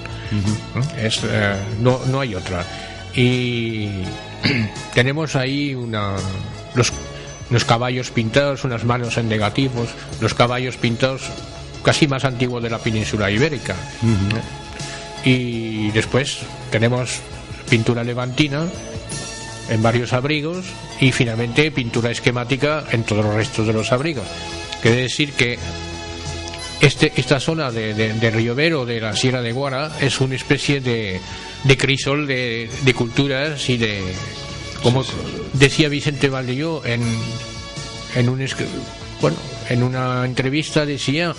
Es, 0.98 1.22
eh, 1.24 1.54
no, 1.82 2.00
no 2.08 2.20
hay 2.22 2.34
otra. 2.34 2.66
Y 3.14 4.02
tenemos 4.96 5.36
ahí 5.36 5.76
una, 5.76 6.16
los, 6.74 6.92
los 7.50 7.66
caballos 7.66 8.12
pintados, 8.12 8.64
unas 8.64 8.84
manos 8.84 9.18
en 9.18 9.30
negativos, 9.30 9.90
los 10.22 10.34
caballos 10.34 10.78
pintados 10.78 11.22
casi 11.84 12.08
más 12.08 12.26
antiguos 12.26 12.62
de 12.62 12.70
la 12.70 12.80
península 12.80 13.32
ibérica. 13.32 13.76
Y 15.24 15.92
después 15.92 16.40
tenemos 16.72 17.22
pintura 17.70 18.04
levantina 18.04 18.66
en 19.70 19.82
varios 19.82 20.14
abrigos 20.14 20.66
y 21.00 21.12
finalmente 21.12 21.72
pintura 21.72 22.12
esquemática 22.12 22.86
en 22.92 23.04
todos 23.04 23.26
los 23.26 23.36
restos 23.36 23.68
de 23.68 23.74
los 23.74 23.92
abrigos. 23.92 24.26
Quiere 24.82 25.02
decir 25.02 25.34
que 25.34 25.58
este, 26.82 27.12
esta 27.16 27.40
zona 27.40 27.72
de, 27.72 27.94
de, 27.94 28.14
de 28.14 28.32
Riovero, 28.32 28.86
de 28.86 29.02
la 29.02 29.16
Sierra 29.16 29.42
de 29.42 29.52
Guara, 29.52 29.92
es 30.00 30.22
una 30.22 30.36
especie 30.36 30.80
de, 30.80 31.20
de 31.64 31.78
crisol 31.78 32.28
de, 32.28 32.70
de 32.84 32.94
culturas 32.94 33.70
y 33.70 33.78
de, 33.78 34.04
como 34.84 35.04
decía 35.54 35.90
Vicente 35.90 36.30
Valdelló 36.30 36.86
en, 36.86 37.02
en 38.16 38.30
un 38.30 38.42
bueno, 39.22 39.38
en 39.70 39.84
una 39.84 40.26
entrevista 40.26 40.86
decía 40.86 41.36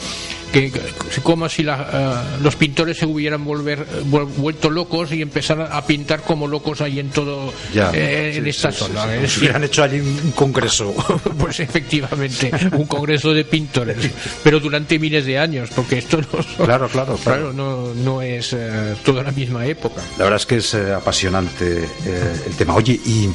que 0.53 0.73
como 1.23 1.49
si 1.49 1.63
la, 1.63 2.25
eh, 2.39 2.39
los 2.43 2.57
pintores 2.57 2.97
se 2.97 3.07
hubieran 3.07 3.45
volver, 3.45 3.87
vuel- 4.11 4.29
vuelto 4.37 4.71
locos 4.71 5.13
y 5.13 5.21
empezaran 5.23 5.69
a 5.71 5.85
pintar 5.85 6.23
como 6.23 6.47
locos 6.47 6.81
ahí 6.81 6.99
en 7.01 7.11
todo 7.11 7.53
Ya. 7.75 7.91
eh, 7.93 8.37
en 8.37 8.45
Sí, 8.45 8.51
esta 8.51 8.73
sí, 8.73 8.79
sí, 8.79 8.85
zona. 8.85 9.03
sí. 9.05 9.09
Es 9.09 9.17
Si 9.17 9.21
decir, 9.23 9.39
hubieran 9.43 9.65
hecho 9.65 9.83
allí 9.83 10.01
un 10.01 10.33
congreso. 10.35 10.95
pues 11.39 11.61
efectivamente, 11.61 12.51
un 12.73 12.87
congreso 12.87 13.33
de 13.35 13.45
pintores, 13.45 13.97
pero 14.43 14.59
durante 14.61 14.99
miles 14.99 15.27
de 15.27 15.39
años, 15.39 15.69
porque 15.75 15.99
esto 15.99 16.19
no, 16.21 16.43
son- 16.43 16.67
Claro, 16.67 16.89
claro, 16.89 17.17
claro. 17.23 17.53
no, 17.53 17.93
no 17.95 18.23
es 18.23 18.53
eh, 18.53 18.95
toda 19.05 19.23
la 19.23 19.33
misma 19.33 19.67
época. 19.67 20.03
La 20.19 20.25
verdad 20.25 20.41
es 20.41 20.47
que 20.47 20.57
es 20.57 20.75
eh, 20.75 20.93
apasionante 20.95 21.85
eh, 22.07 22.43
el 22.47 22.55
tema. 22.57 22.75
Oye, 22.75 22.93
y 23.05 23.29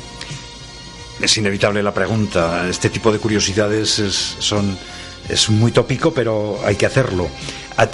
es 1.21 1.38
inevitable 1.38 1.82
la 1.84 1.93
pregunta. 1.93 2.67
Este 2.69 2.89
tipo 2.89 3.12
de 3.12 3.19
curiosidades 3.19 3.99
es, 3.99 4.36
son, 4.39 4.78
es 5.34 5.50
muy 5.50 5.72
tópico, 5.72 6.13
pero 6.13 6.60
hay 6.65 6.76
que 6.76 6.86
hacerlo. 6.86 7.28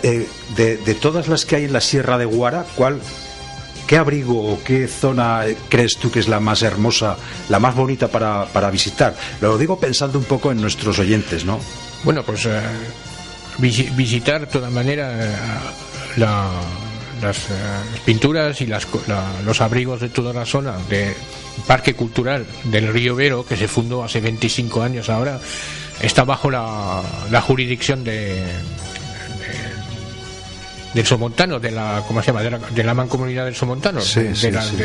Eh, 0.04 0.28
De, 0.56 0.96
todas 0.96 1.28
las 1.28 1.46
que 1.46 1.56
hay 1.58 1.66
en 1.66 1.74
la 1.74 1.82
Sierra 1.82 2.18
de 2.18 2.26
Guara, 2.26 2.66
¿cuál, 2.76 3.00
¿qué 3.88 3.98
abrigo 3.98 4.54
o 4.54 4.60
qué 4.64 4.88
zona 4.88 5.44
crees 5.70 5.98
tú 5.98 6.12
que 6.12 6.20
es 6.20 6.28
la 6.28 6.40
más 6.40 6.62
hermosa, 6.62 7.18
la 7.50 7.60
más 7.60 7.76
bonita 7.76 8.08
para, 8.10 8.46
para 8.46 8.70
visitar? 8.72 9.16
Lo 9.42 9.58
digo 9.58 9.80
pensando 9.80 10.20
un 10.20 10.26
poco 10.26 10.52
en 10.52 10.62
nuestros 10.62 11.00
oyentes, 11.00 11.46
¿no? 11.46 11.60
Bueno, 12.04 12.24
pues 12.24 12.46
eh, 12.46 12.60
visi- 13.58 13.94
visitar 13.96 14.42
de 14.42 14.48
toda 14.48 14.70
manera 14.70 15.12
eh, 15.26 15.36
la- 16.18 16.52
las 17.22 17.38
eh, 17.50 17.54
pinturas 18.06 18.62
y 18.62 18.68
los 19.46 19.62
abrigos 19.62 20.00
de 20.02 20.08
toda 20.10 20.32
la 20.34 20.46
zona 20.46 20.76
de 20.90 21.14
Parque 21.68 21.94
Cultural 21.94 22.46
del 22.66 22.88
Río 22.94 23.16
Vero, 23.16 23.46
que 23.46 23.58
se 23.58 23.68
fundó 23.68 24.04
hace 24.04 24.22
25 24.22 24.82
años 24.82 25.10
ahora, 25.10 25.38
está 26.02 26.24
bajo 26.24 26.50
la, 26.50 27.02
la 27.32 27.42
jurisdicción 27.42 28.04
de, 28.04 28.36
de- 28.36 28.44
del 30.94 31.06
Somontano, 31.06 31.60
de 31.60 31.72
la, 31.72 32.04
¿cómo 32.08 32.22
se 32.22 32.28
llama? 32.28 32.42
De 32.42 32.52
la, 32.52 32.58
de 32.58 32.84
la 32.84 32.94
mancomunidad 32.94 33.46
del 33.46 33.56
Somontano. 33.56 34.02
Sí, 34.02 34.22
de 34.22 34.36
sí, 34.36 34.52
la- 34.52 34.62
sí, 34.64 34.76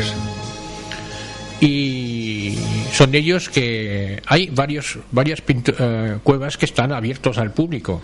y 1.61 2.57
son 2.91 3.11
de 3.11 3.17
ellos 3.19 3.49
que 3.49 4.21
hay 4.25 4.47
varios 4.49 4.99
varias 5.11 5.43
pintu- 5.45 5.75
eh, 5.79 6.17
cuevas 6.21 6.57
que 6.57 6.65
están 6.65 6.91
abiertos 6.91 7.37
al 7.37 7.51
público 7.51 8.01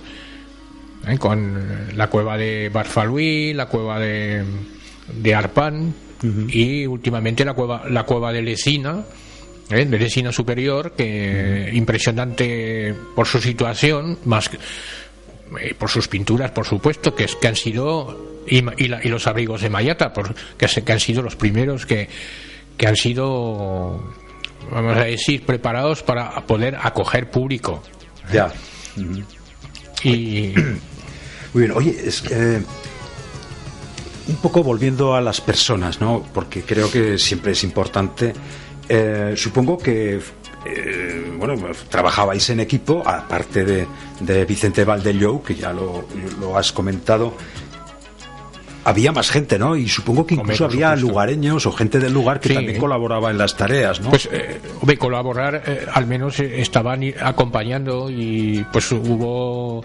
¿eh? 1.08 1.18
con 1.18 1.62
la 1.96 2.08
cueva 2.08 2.38
de 2.38 2.70
Barfaluí 2.70 3.54
la 3.54 3.66
cueva 3.68 4.00
de, 4.00 4.44
de 5.14 5.36
Arpan 5.36 5.94
y 6.50 6.86
últimamente 6.86 7.44
la 7.44 7.54
cueva 7.54 7.84
la 7.90 8.04
cueva 8.04 8.32
de 8.32 8.42
Lesina 8.42 9.04
¿eh? 9.74 10.32
superior 10.32 10.94
que 10.96 11.70
impresionante 11.74 12.94
por 13.16 13.28
su 13.28 13.40
situación 13.40 14.18
más 14.26 14.50
que- 14.50 14.58
eh, 15.60 15.74
por 15.78 15.90
sus 15.90 16.08
pinturas, 16.08 16.52
por 16.52 16.66
supuesto, 16.66 17.14
que, 17.14 17.26
es, 17.26 17.36
que 17.36 17.48
han 17.48 17.56
sido, 17.56 18.42
y, 18.48 18.62
ma- 18.62 18.74
y 18.78 18.88
la- 18.88 19.04
y 19.04 19.10
los 19.10 19.28
abrigos 19.28 19.62
de 19.62 19.70
Mayata, 19.70 20.14
por, 20.14 20.34
que, 20.58 20.68
se- 20.68 20.84
que 20.84 20.92
han 20.94 21.00
sido 21.00 21.22
los 21.22 21.36
primeros 21.36 21.86
que, 21.86 22.08
que 22.78 22.88
han 22.88 22.96
sido, 22.96 24.14
vamos 24.72 24.98
a 24.98 25.04
decir, 25.04 25.46
preparados 25.46 26.04
para 26.04 26.46
poder 26.48 26.78
acoger 26.82 27.30
público. 27.30 27.84
Ya. 28.32 28.52
Y 30.04 30.54
Muy 31.54 31.64
bien, 31.64 31.72
oye, 31.76 31.96
es 32.06 32.22
que, 32.22 32.34
eh, 32.34 32.62
un 34.28 34.36
poco 34.38 34.64
volviendo 34.64 35.16
a 35.16 35.22
las 35.22 35.42
personas, 35.42 36.00
¿no? 36.00 36.26
Porque 36.34 36.62
creo 36.62 36.90
que 36.90 37.18
siempre 37.18 37.52
es 37.52 37.64
importante. 37.64 38.34
Eh, 38.94 39.34
supongo 39.38 39.78
que, 39.78 40.20
eh, 40.66 41.34
bueno, 41.38 41.56
trabajabais 41.90 42.50
en 42.50 42.60
equipo, 42.60 43.02
aparte 43.06 43.64
de, 43.64 43.88
de 44.20 44.44
Vicente 44.46 44.84
Valdellou, 44.84 45.42
que 45.42 45.56
ya 45.56 45.72
lo, 45.72 46.06
lo 46.42 46.58
has 46.58 46.74
comentado. 46.74 47.34
Había 48.84 49.12
más 49.12 49.30
gente, 49.30 49.60
¿no? 49.60 49.76
Y 49.78 49.88
supongo 49.88 50.26
que 50.26 50.34
incluso 50.34 50.66
había 50.66 50.96
lugareños 50.96 51.68
o 51.68 51.72
gente 51.72 52.00
del 52.00 52.12
lugar 52.14 52.40
que 52.40 52.50
Sí. 52.50 52.56
también 52.56 52.80
colaboraba 52.80 53.30
en 53.30 53.38
las 53.38 53.56
tareas, 53.56 54.02
¿no? 54.02 54.10
pues, 54.10 54.28
eh, 54.32 54.60
hombre, 54.82 54.98
colaborar, 54.98 55.62
eh, 55.68 55.86
al 55.94 56.08
menos 56.08 56.40
estaban 56.40 57.02
acompañando 57.22 58.10
y 58.10 58.66
pues 58.74 58.92
hubo 58.92 59.84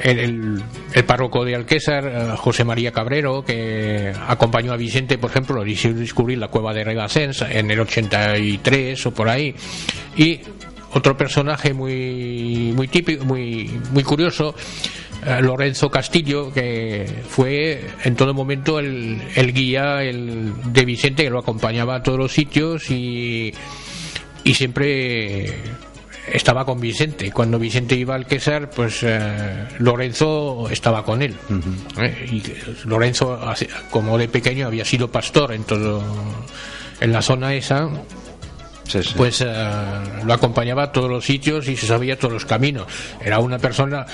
el, 0.00 0.62
párroco 1.06 1.44
de 1.44 1.54
Alquésar, 1.54 2.06
eh, 2.06 2.36
José 2.36 2.64
María 2.64 2.92
Cabrero, 2.92 3.44
que 3.44 4.12
acompañó 4.26 4.72
a 4.72 4.76
Vicente, 4.76 5.18
por 5.18 5.30
ejemplo, 5.30 5.60
a 5.60 5.64
descubrir 5.64 6.38
la 6.38 6.48
cueva 6.48 6.72
de 6.72 6.84
Regasens 6.84 7.42
en 7.42 7.70
el 7.70 7.80
83 7.80 9.06
o 9.06 9.10
por 9.12 9.28
ahí. 9.28 9.54
Y 10.16 10.40
otro 10.94 11.16
personaje 11.16 11.72
muy, 11.72 12.72
muy 12.74 12.88
típico, 12.88 13.24
muy, 13.24 13.70
muy 13.92 14.02
curioso, 14.02 14.54
eh, 15.26 15.40
Lorenzo 15.40 15.90
Castillo, 15.90 16.52
que 16.52 17.06
fue 17.28 17.80
en 18.04 18.16
todo 18.16 18.34
momento 18.34 18.78
el, 18.78 19.22
el 19.34 19.52
guía 19.52 20.02
el 20.02 20.52
de 20.72 20.84
Vicente, 20.84 21.24
que 21.24 21.30
lo 21.30 21.38
acompañaba 21.38 21.96
a 21.96 22.02
todos 22.02 22.18
los 22.18 22.32
sitios 22.32 22.90
y, 22.90 23.52
y 24.44 24.54
siempre 24.54 25.54
estaba 26.26 26.64
con 26.64 26.80
Vicente. 26.80 27.30
Cuando 27.32 27.58
Vicente 27.58 27.94
iba 27.94 28.14
al 28.14 28.26
Quesar, 28.26 28.70
pues 28.70 29.00
eh, 29.02 29.66
Lorenzo 29.78 30.68
estaba 30.70 31.04
con 31.04 31.22
él. 31.22 31.34
Eh, 32.00 32.26
y 32.30 32.88
Lorenzo, 32.88 33.40
como 33.90 34.18
de 34.18 34.28
pequeño, 34.28 34.66
había 34.66 34.84
sido 34.84 35.10
pastor 35.10 35.52
en 35.52 35.64
todo 35.64 36.02
en 37.00 37.12
la 37.12 37.22
zona 37.22 37.54
esa. 37.54 37.88
Pues 39.16 39.40
eh, 39.40 39.46
lo 40.24 40.32
acompañaba 40.32 40.84
a 40.84 40.92
todos 40.92 41.10
los 41.10 41.24
sitios 41.24 41.66
y 41.68 41.76
se 41.76 41.86
sabía 41.86 42.18
todos 42.18 42.34
los 42.34 42.44
caminos. 42.44 42.86
Era 43.20 43.38
una 43.38 43.58
persona 43.58 44.06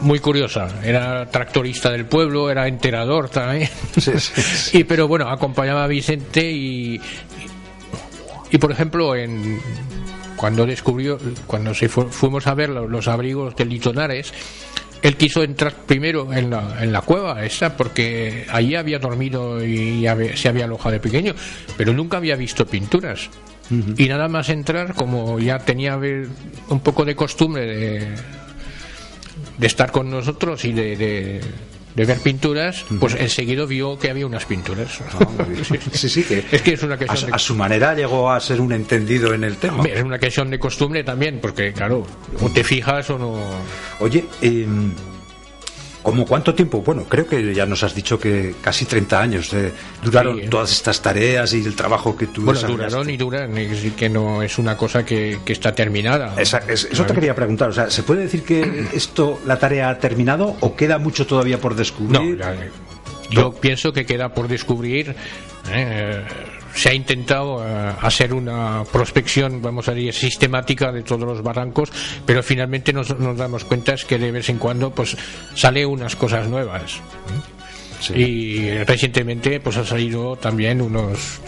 muy 0.00 0.20
curiosa. 0.20 0.68
Era 0.82 1.28
tractorista 1.28 1.90
del 1.90 2.06
pueblo, 2.06 2.50
era 2.50 2.68
enterador 2.68 3.28
también. 3.28 3.68
y 4.72 4.84
pero 4.84 5.08
bueno, 5.08 5.28
acompañaba 5.28 5.84
a 5.84 5.86
Vicente 5.86 6.50
y, 6.50 7.00
y 8.50 8.58
por 8.58 8.70
ejemplo 8.70 9.16
en 9.16 9.60
cuando 10.44 10.66
descubrió, 10.66 11.18
cuando 11.46 11.72
se 11.72 11.88
fuimos 11.88 12.46
a 12.46 12.52
ver 12.52 12.68
los, 12.68 13.08
abrigos 13.08 13.56
de 13.56 13.64
Litonares, 13.64 14.30
él 15.00 15.16
quiso 15.16 15.42
entrar 15.42 15.72
primero 15.86 16.34
en 16.34 16.50
la, 16.50 16.84
en 16.84 16.92
la 16.92 17.00
cueva 17.00 17.46
esa 17.46 17.78
porque 17.78 18.44
allí 18.50 18.74
había 18.74 18.98
dormido 18.98 19.64
y 19.64 20.04
se 20.34 20.50
había 20.50 20.66
alojado 20.66 20.90
de 20.90 21.00
pequeño, 21.00 21.34
pero 21.78 21.94
nunca 21.94 22.18
había 22.18 22.36
visto 22.36 22.66
pinturas. 22.66 23.30
Y 23.96 24.06
nada 24.06 24.28
más 24.28 24.50
entrar, 24.50 24.92
como 24.92 25.38
ya 25.38 25.60
tenía 25.60 25.96
un 25.96 26.80
poco 26.80 27.06
de 27.06 27.16
costumbre 27.16 27.64
de, 27.64 28.08
de 29.56 29.66
estar 29.66 29.90
con 29.90 30.10
nosotros 30.10 30.62
y 30.66 30.74
de 30.74 30.94
de 30.94 31.40
ver 31.94 32.18
pinturas, 32.18 32.84
pues 32.98 33.14
enseguida 33.14 33.64
vio 33.66 33.98
que 33.98 34.10
había 34.10 34.26
unas 34.26 34.44
pinturas. 34.44 35.00
Ah, 35.12 35.26
sí, 35.92 36.08
sí, 36.08 36.24
que 36.24 36.44
es 36.50 36.62
que 36.62 36.74
es 36.74 36.82
una 36.82 36.96
cuestión 36.96 37.32
a, 37.32 37.38
su 37.38 37.54
manera 37.54 37.94
llegó 37.94 38.30
a 38.30 38.40
ser 38.40 38.60
un 38.60 38.72
entendido 38.72 39.32
en 39.32 39.44
el 39.44 39.56
tema. 39.56 39.84
es 39.84 40.02
una 40.02 40.18
cuestión 40.18 40.50
de 40.50 40.58
costumbre 40.58 41.04
también, 41.04 41.38
porque 41.40 41.72
claro, 41.72 42.06
o 42.40 42.50
te 42.50 42.64
fijas 42.64 43.10
o 43.10 43.18
no. 43.18 43.34
Oye, 44.00 44.24
eh, 44.42 44.66
¿Cómo 46.04 46.26
cuánto 46.26 46.54
tiempo? 46.54 46.82
Bueno, 46.82 47.04
creo 47.08 47.26
que 47.26 47.54
ya 47.54 47.64
nos 47.64 47.82
has 47.82 47.94
dicho 47.94 48.18
que 48.18 48.56
casi 48.60 48.84
30 48.84 49.20
años 49.22 49.50
eh, 49.54 49.72
duraron 50.02 50.38
todas 50.50 50.70
estas 50.70 51.00
tareas 51.00 51.54
y 51.54 51.64
el 51.64 51.74
trabajo 51.74 52.14
que 52.14 52.26
tú 52.26 52.42
Bueno, 52.42 52.60
duraron 52.60 53.08
y 53.08 53.16
duran, 53.16 53.56
es 53.56 53.70
decir, 53.70 53.94
que 53.94 54.10
no 54.10 54.42
es 54.42 54.58
una 54.58 54.76
cosa 54.76 55.02
que, 55.02 55.38
está 55.46 55.74
terminada. 55.74 56.34
eso 56.36 57.06
te 57.06 57.14
quería 57.14 57.34
preguntar, 57.34 57.70
o 57.70 57.72
sea, 57.72 57.90
¿se 57.90 58.02
puede 58.02 58.24
decir 58.24 58.42
que 58.42 58.84
esto, 58.92 59.40
la 59.46 59.58
tarea 59.58 59.88
ha 59.88 59.98
terminado 59.98 60.54
o 60.60 60.76
queda 60.76 60.98
mucho 60.98 61.26
todavía 61.26 61.58
por 61.58 61.74
descubrir? 61.74 62.38
No, 62.38 62.54
yo 63.30 63.52
pienso 63.54 63.94
que 63.94 64.04
queda 64.04 64.34
por 64.34 64.46
descubrir. 64.46 65.16
¿eh? 65.70 66.22
Se 66.74 66.90
ha 66.90 66.94
intentado 66.94 67.64
eh, 67.66 67.92
hacer 68.00 68.34
una 68.34 68.84
prospección, 68.92 69.62
vamos 69.62 69.88
a 69.88 69.94
decir, 69.94 70.12
sistemática 70.12 70.92
de 70.92 71.02
todos 71.02 71.22
los 71.22 71.42
barrancos, 71.42 71.90
pero 72.26 72.42
finalmente 72.42 72.92
nos, 72.92 73.18
nos 73.18 73.36
damos 73.36 73.64
cuenta 73.64 73.94
es 73.94 74.04
que 74.04 74.18
de 74.18 74.30
vez 74.30 74.48
en 74.48 74.58
cuando 74.58 74.90
pues 74.90 75.16
sale 75.54 75.86
unas 75.86 76.16
cosas 76.16 76.48
nuevas. 76.48 77.00
Y 78.14 78.68
recientemente 78.84 79.60
pues 79.60 79.78
ha 79.78 79.84
salido 79.84 80.36
también 80.36 80.82
unos 80.82 81.40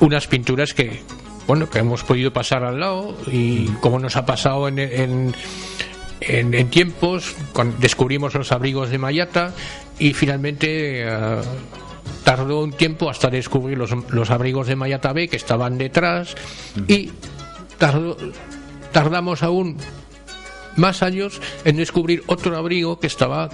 unas 0.00 0.26
pinturas 0.26 0.74
que 0.74 1.00
bueno 1.46 1.70
que 1.70 1.78
hemos 1.78 2.02
podido 2.02 2.32
pasar 2.32 2.64
al 2.64 2.80
lado 2.80 3.16
y 3.30 3.68
como 3.80 3.98
nos 3.98 4.16
ha 4.16 4.26
pasado 4.26 4.68
en, 4.68 4.78
en 4.80 5.34
en, 6.20 6.70
tiempos 6.70 7.34
descubrimos 7.78 8.34
los 8.34 8.52
abrigos 8.52 8.90
de 8.90 8.98
Mayata 8.98 9.52
y 9.98 10.12
finalmente 10.12 11.02
eh, 11.02 11.40
tardó 12.24 12.62
un 12.62 12.72
tiempo 12.72 13.10
hasta 13.10 13.30
descubrir 13.30 13.78
los, 13.78 13.90
los 14.10 14.30
abrigos 14.30 14.66
de 14.66 14.76
Mayatabé 14.76 15.28
que 15.28 15.36
estaban 15.36 15.78
detrás 15.78 16.34
y 16.88 17.10
tardó, 17.78 18.16
tardamos 18.92 19.42
aún 19.42 19.76
más 20.76 21.02
años 21.02 21.40
en 21.64 21.76
descubrir 21.76 22.22
otro 22.26 22.56
abrigo 22.56 22.98
que 22.98 23.06
estaba 23.06 23.50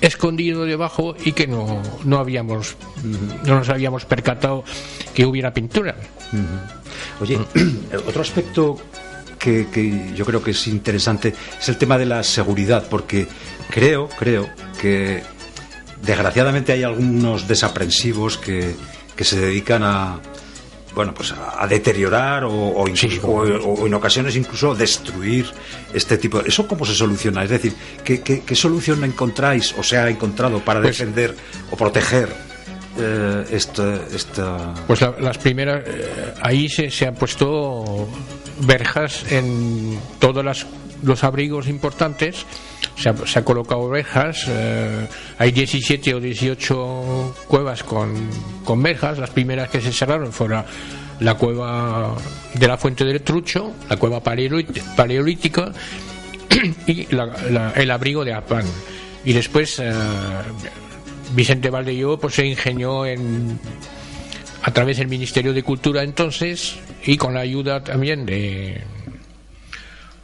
escondido 0.00 0.64
debajo 0.64 1.14
y 1.24 1.32
que 1.32 1.46
no, 1.46 1.80
no 2.04 2.18
habíamos 2.18 2.76
no 3.46 3.56
nos 3.56 3.68
habíamos 3.68 4.04
percatado 4.04 4.64
que 5.14 5.24
hubiera 5.24 5.54
pintura. 5.54 5.94
Oye, 7.20 7.38
otro 8.06 8.22
aspecto 8.22 8.78
que, 9.38 9.68
que, 9.72 10.12
yo 10.14 10.24
creo 10.24 10.42
que 10.42 10.52
es 10.52 10.66
interesante 10.66 11.34
es 11.60 11.68
el 11.68 11.76
tema 11.76 11.98
de 11.98 12.06
la 12.06 12.22
seguridad, 12.22 12.86
porque 12.88 13.26
creo, 13.70 14.08
creo 14.08 14.48
que 14.80 15.22
desgraciadamente 16.02 16.72
hay 16.72 16.82
algunos 16.82 17.48
desaprensivos 17.48 18.36
que, 18.38 18.74
que 19.16 19.24
se 19.24 19.40
dedican 19.40 19.82
a 19.82 20.20
bueno 20.94 21.14
pues 21.14 21.32
a, 21.32 21.66
deteriorar 21.66 22.44
o, 22.44 22.84
en 22.86 23.94
ocasiones 23.94 24.36
incluso 24.36 24.74
destruir 24.74 25.46
este 25.94 26.18
tipo 26.18 26.40
de... 26.40 26.48
¿Eso 26.48 26.68
cómo 26.68 26.84
se 26.84 26.94
soluciona? 26.94 27.44
Es 27.44 27.50
decir, 27.50 27.72
¿qué, 28.04 28.20
qué, 28.20 28.54
solución 28.54 29.02
encontráis 29.04 29.74
o 29.78 29.82
se 29.82 29.96
ha 29.96 30.08
encontrado 30.10 30.60
para 30.60 30.82
pues 30.82 30.98
defender 30.98 31.34
o 31.70 31.76
proteger 31.76 32.28
eh, 32.98 33.44
esta, 33.50 34.00
esta, 34.14 34.74
Pues 34.86 35.00
las 35.00 35.38
primeras... 35.38 35.82
Eh, 35.86 36.34
ahí 36.42 36.68
se, 36.68 36.90
se 36.90 37.06
han 37.06 37.14
puesto 37.14 38.06
verjas 38.60 39.24
en 39.30 39.98
todas 40.18 40.44
las 40.44 40.66
los 41.02 41.24
abrigos 41.24 41.68
importantes, 41.68 42.46
se 42.96 43.08
ha, 43.08 43.16
se 43.26 43.38
ha 43.38 43.44
colocado 43.44 43.88
verjas, 43.88 44.46
eh, 44.48 45.06
hay 45.38 45.52
17 45.52 46.14
o 46.14 46.20
18 46.20 47.34
cuevas 47.48 47.82
con, 47.82 48.14
con 48.64 48.82
verjas, 48.82 49.18
las 49.18 49.30
primeras 49.30 49.68
que 49.68 49.80
se 49.80 49.92
cerraron 49.92 50.32
fueron 50.32 50.64
la 51.20 51.34
cueva 51.34 52.14
de 52.54 52.68
la 52.68 52.76
Fuente 52.76 53.04
del 53.04 53.22
Trucho, 53.22 53.72
la 53.88 53.96
cueva 53.96 54.20
paleolítica 54.20 55.72
y 56.86 57.06
el 57.10 57.90
abrigo 57.90 58.24
de 58.24 58.34
Apán. 58.34 58.64
Y 59.24 59.32
después 59.32 59.78
eh, 59.78 59.92
Vicente 61.34 61.70
Valdelló 61.70 62.18
pues, 62.18 62.34
se 62.34 62.46
ingenió 62.46 63.06
en, 63.06 63.58
a 64.62 64.70
través 64.72 64.98
del 64.98 65.08
Ministerio 65.08 65.52
de 65.52 65.62
Cultura 65.62 66.02
entonces 66.02 66.78
y 67.04 67.16
con 67.16 67.34
la 67.34 67.40
ayuda 67.40 67.82
también 67.82 68.26
de 68.26 68.82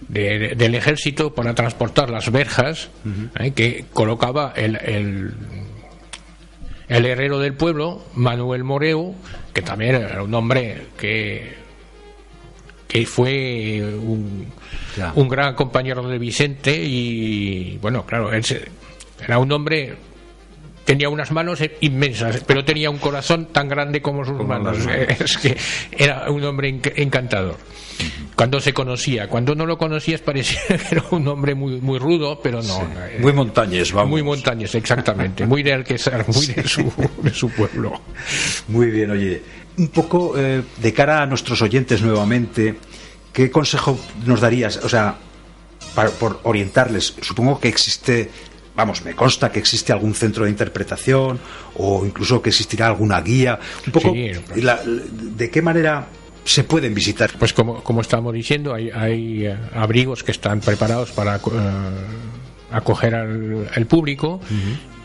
del 0.06 0.74
ejército 0.74 1.34
para 1.34 1.54
transportar 1.54 2.08
las 2.10 2.30
verjas 2.30 2.88
eh, 3.38 3.50
que 3.50 3.86
colocaba 3.92 4.52
el, 4.56 4.76
el, 4.76 5.34
el, 6.88 7.06
herrero 7.06 7.38
del 7.38 7.54
pueblo, 7.54 8.04
Manuel 8.14 8.64
Moreu, 8.64 9.14
que 9.52 9.62
también 9.62 9.96
era 9.96 10.22
un 10.22 10.32
hombre 10.34 10.86
que, 10.96 11.56
que 12.86 13.06
fue 13.06 13.82
un, 13.82 14.46
un 15.14 15.28
gran 15.28 15.54
compañero 15.54 16.08
de 16.08 16.18
Vicente 16.18 16.74
y 16.74 17.76
bueno, 17.82 18.06
claro, 18.06 18.32
él 18.32 18.44
era 19.20 19.38
un 19.38 19.50
hombre 19.52 19.96
tenía 20.88 21.10
unas 21.10 21.30
manos 21.32 21.60
inmensas, 21.82 22.42
pero 22.46 22.64
tenía 22.64 22.88
un 22.88 22.96
corazón 22.96 23.48
tan 23.52 23.68
grande 23.68 24.00
como 24.00 24.24
sus 24.24 24.42
manos. 24.42 24.78
Es 25.20 25.36
que 25.36 25.54
era 25.92 26.30
un 26.30 26.42
hombre 26.44 26.80
encantador. 26.96 27.58
Cuando 28.34 28.58
se 28.58 28.72
conocía, 28.72 29.28
cuando 29.28 29.54
no 29.54 29.66
lo 29.66 29.76
conocías 29.76 30.22
parecía 30.22 30.60
que 30.68 30.94
era 30.94 31.04
un 31.10 31.28
hombre 31.28 31.54
muy 31.54 31.78
muy 31.82 31.98
rudo, 31.98 32.40
pero 32.42 32.62
no. 32.62 32.80
Eh, 33.06 33.18
muy 33.20 33.34
montañés, 33.34 33.92
vamos. 33.92 34.12
Muy 34.12 34.22
montañés, 34.22 34.74
exactamente. 34.76 35.44
Muy 35.44 35.62
de 35.62 35.74
Alquesar, 35.74 36.24
muy 36.26 36.46
de 36.46 36.66
su, 36.66 36.90
de 37.22 37.34
su 37.34 37.50
pueblo. 37.50 38.00
Muy 38.68 38.86
bien, 38.90 39.10
oye. 39.10 39.42
Un 39.76 39.88
poco 39.88 40.38
eh, 40.38 40.62
de 40.78 40.92
cara 40.94 41.20
a 41.20 41.26
nuestros 41.26 41.60
oyentes 41.60 42.00
nuevamente, 42.00 42.76
¿qué 43.30 43.50
consejo 43.50 44.00
nos 44.24 44.40
darías? 44.40 44.78
O 44.78 44.88
sea, 44.88 45.16
para, 45.94 46.08
por 46.08 46.40
orientarles, 46.44 47.14
supongo 47.20 47.60
que 47.60 47.68
existe 47.68 48.30
vamos, 48.78 49.04
me 49.04 49.14
consta 49.14 49.50
que 49.50 49.58
existe 49.58 49.92
algún 49.92 50.14
centro 50.14 50.44
de 50.44 50.50
interpretación 50.50 51.38
o 51.74 52.06
incluso 52.06 52.40
que 52.40 52.50
existirá 52.50 52.86
alguna 52.86 53.20
guía. 53.20 53.58
Un 53.86 53.92
poco, 53.92 54.14
¿de 54.14 55.50
qué 55.50 55.60
manera 55.60 56.06
se 56.44 56.62
pueden 56.64 56.94
visitar? 56.94 57.30
Pues 57.38 57.52
como, 57.52 57.82
como 57.82 58.00
estamos 58.00 58.32
diciendo, 58.32 58.72
hay, 58.72 58.88
hay 58.90 59.46
eh, 59.46 59.56
abrigos 59.74 60.22
que 60.22 60.30
están 60.30 60.60
preparados 60.60 61.10
para 61.10 61.36
eh, 61.36 61.40
acoger 62.70 63.14
al, 63.16 63.86
público 63.88 64.40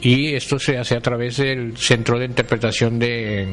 y 0.02 0.34
esto 0.36 0.60
se 0.60 0.78
hace 0.78 0.96
a 0.96 1.02
través 1.02 1.38
del 1.38 1.76
centro 1.76 2.20
de 2.20 2.26
interpretación 2.26 3.00
de, 3.00 3.48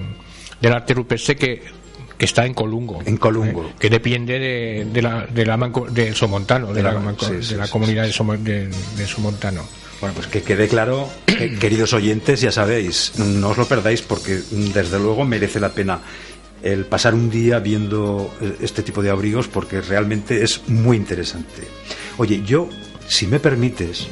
del 0.61 0.73
arte 0.73 0.95
rupestre 0.95 1.35
que 1.37 1.81
que 2.21 2.27
está 2.27 2.45
en 2.45 2.53
Colungo. 2.53 3.01
En 3.07 3.17
Colungo. 3.17 3.65
eh, 3.65 3.73
que 3.79 3.89
depende 3.89 4.39
de, 4.39 4.87
de 4.93 5.01
la, 5.01 5.25
de 5.27 5.47
la 5.47 5.57
manco- 5.57 5.89
del 5.89 6.15
Somontano, 6.15 6.67
de, 6.67 6.75
De 6.75 6.83
la, 6.83 6.93
la- 6.93 7.01
manco- 7.01 7.25
sí, 7.25 7.37
de 7.37 7.43
sí, 7.43 7.55
la 7.55 7.65
sí, 7.65 7.73
comunidad 7.73 8.03
sí, 8.03 8.09
de, 8.09 8.13
Somo- 8.13 8.37
de- 8.37 8.69
de 8.69 9.07
Somontano. 9.07 9.63
Bueno, 10.01 10.15
pues 10.15 10.27
que 10.29 10.43
quede 10.43 10.67
claro, 10.69 11.09
que, 11.27 11.57
queridos 11.59 11.93
oyentes, 11.93 12.41
ya 12.41 12.51
sabéis, 12.53 13.13
no 13.19 13.51
os 13.51 13.59
lo 13.59 13.67
perdáis 13.67 14.01
porque 14.03 14.41
mm, 14.51 14.73
desde 14.73 14.99
luego 14.99 15.25
merece 15.25 15.61
la 15.61 15.71
pena 15.71 16.01
el 16.63 16.85
pasar 16.87 17.15
un 17.15 17.31
día 17.31 17.59
viendo 17.59 18.35
eh, 18.41 18.57
este 18.61 18.83
tipo 18.83 19.03
de 19.03 19.11
abrigos 19.11 19.49
porque 19.49 19.81
realmente 19.81 20.43
es 20.43 20.69
muy 20.69 20.97
interesante. 20.97 21.63
Oye, 22.19 22.43
yo, 22.45 22.69
si 23.09 23.27
me 23.27 23.41
permites, 23.41 24.07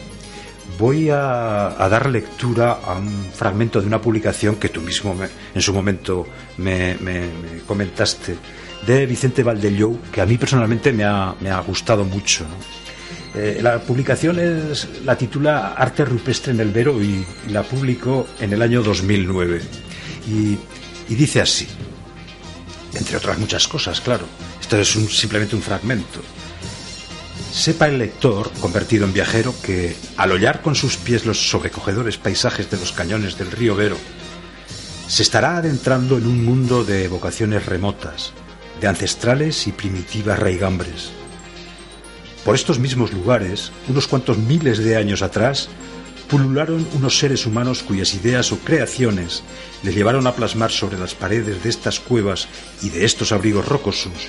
voy 0.79 1.09
a, 1.11 1.83
a 1.83 1.89
dar 1.89 2.09
lectura 2.09 2.73
a 2.85 2.95
un 2.99 3.27
fragmento 3.35 3.81
de 3.81 3.87
una 3.87 4.01
publicación 4.01 4.57
que 4.57 4.69
tú 4.69 4.81
mismo 4.81 5.15
me- 5.15 5.29
en 5.55 5.61
su 5.63 5.73
momento 5.75 6.27
me, 6.59 6.97
me- 7.01 7.29
me 7.29 7.61
comentaste, 7.67 8.37
de 8.87 9.07
Vicente 9.07 9.43
Valdellou, 9.43 9.99
que 10.13 10.21
a 10.21 10.27
mí 10.27 10.39
personalmente 10.39 10.93
me 10.93 11.05
ha, 11.05 11.35
gustado 11.67 12.05
mucho. 12.05 12.45
¿no? 12.45 12.88
Eh, 13.41 13.61
la 13.63 13.79
publicación 13.79 14.41
es, 14.41 14.89
la 15.05 15.17
titula 15.17 15.75
Arte 15.75 16.05
rupestre 16.05 16.53
en 16.53 16.59
el 16.59 16.73
Vero 16.73 17.01
y, 17.01 17.25
la 17.51 17.63
publicó 17.63 18.27
en 18.41 18.53
el 18.53 18.61
año 18.61 18.83
2009. 18.83 19.61
Y, 20.27 20.59
dice 21.15 21.41
así, 21.41 21.69
entre 22.95 23.17
otras 23.17 23.39
muchas 23.39 23.69
cosas, 23.69 24.01
claro. 24.01 24.27
Esto 24.61 24.77
es 24.77 24.89
simplemente 24.89 25.55
un 25.55 25.63
fragmento. 25.63 26.21
Sepa 27.53 27.87
el 27.87 27.99
lector, 27.99 28.51
convertido 28.61 29.05
en 29.05 29.13
viajero, 29.13 29.55
que 29.63 29.95
al 30.17 30.33
hollar 30.33 30.61
con 30.61 30.75
sus 30.75 30.97
pies 30.97 31.25
los 31.25 31.49
sobrecogedores 31.49 32.17
paisajes 32.17 32.69
de 32.73 32.77
los 32.77 32.91
cañones 32.91 33.39
del 33.39 33.53
río 33.53 33.77
Vero, 33.77 33.99
se 35.07 35.23
estará 35.23 35.59
adentrando 35.59 36.19
en 36.19 36.27
un 36.27 36.45
mundo 36.45 36.83
de 36.83 37.05
evocaciones 37.05 37.67
remotas, 37.67 38.33
de 38.81 38.89
ancestrales 38.89 39.69
y 39.69 39.73
primitivas 39.73 40.41
raigambres. 40.41 41.13
Por 42.45 42.55
estos 42.55 42.79
mismos 42.79 43.13
lugares, 43.13 43.73
unos 43.89 44.07
cuantos 44.07 44.39
miles 44.39 44.79
de 44.79 44.97
años 44.97 45.23
atrás, 45.23 45.69
pulularon 46.29 46.87
unos 46.95 47.19
seres 47.19 47.47
humanos 47.47 47.83
cuyas 47.83 48.15
ideas 48.15 48.53
o 48.53 48.59
creaciones 48.59 49.43
les 49.83 49.95
llevaron 49.95 50.27
a 50.27 50.35
plasmar 50.35 50.71
sobre 50.71 50.99
las 50.99 51.15
paredes 51.15 51.63
de 51.63 51.69
estas 51.71 52.01
cuevas 52.01 52.49
y 52.83 52.91
de 52.91 53.05
estos 53.05 53.33
abrigos 53.33 53.67
rocosos 53.67 54.29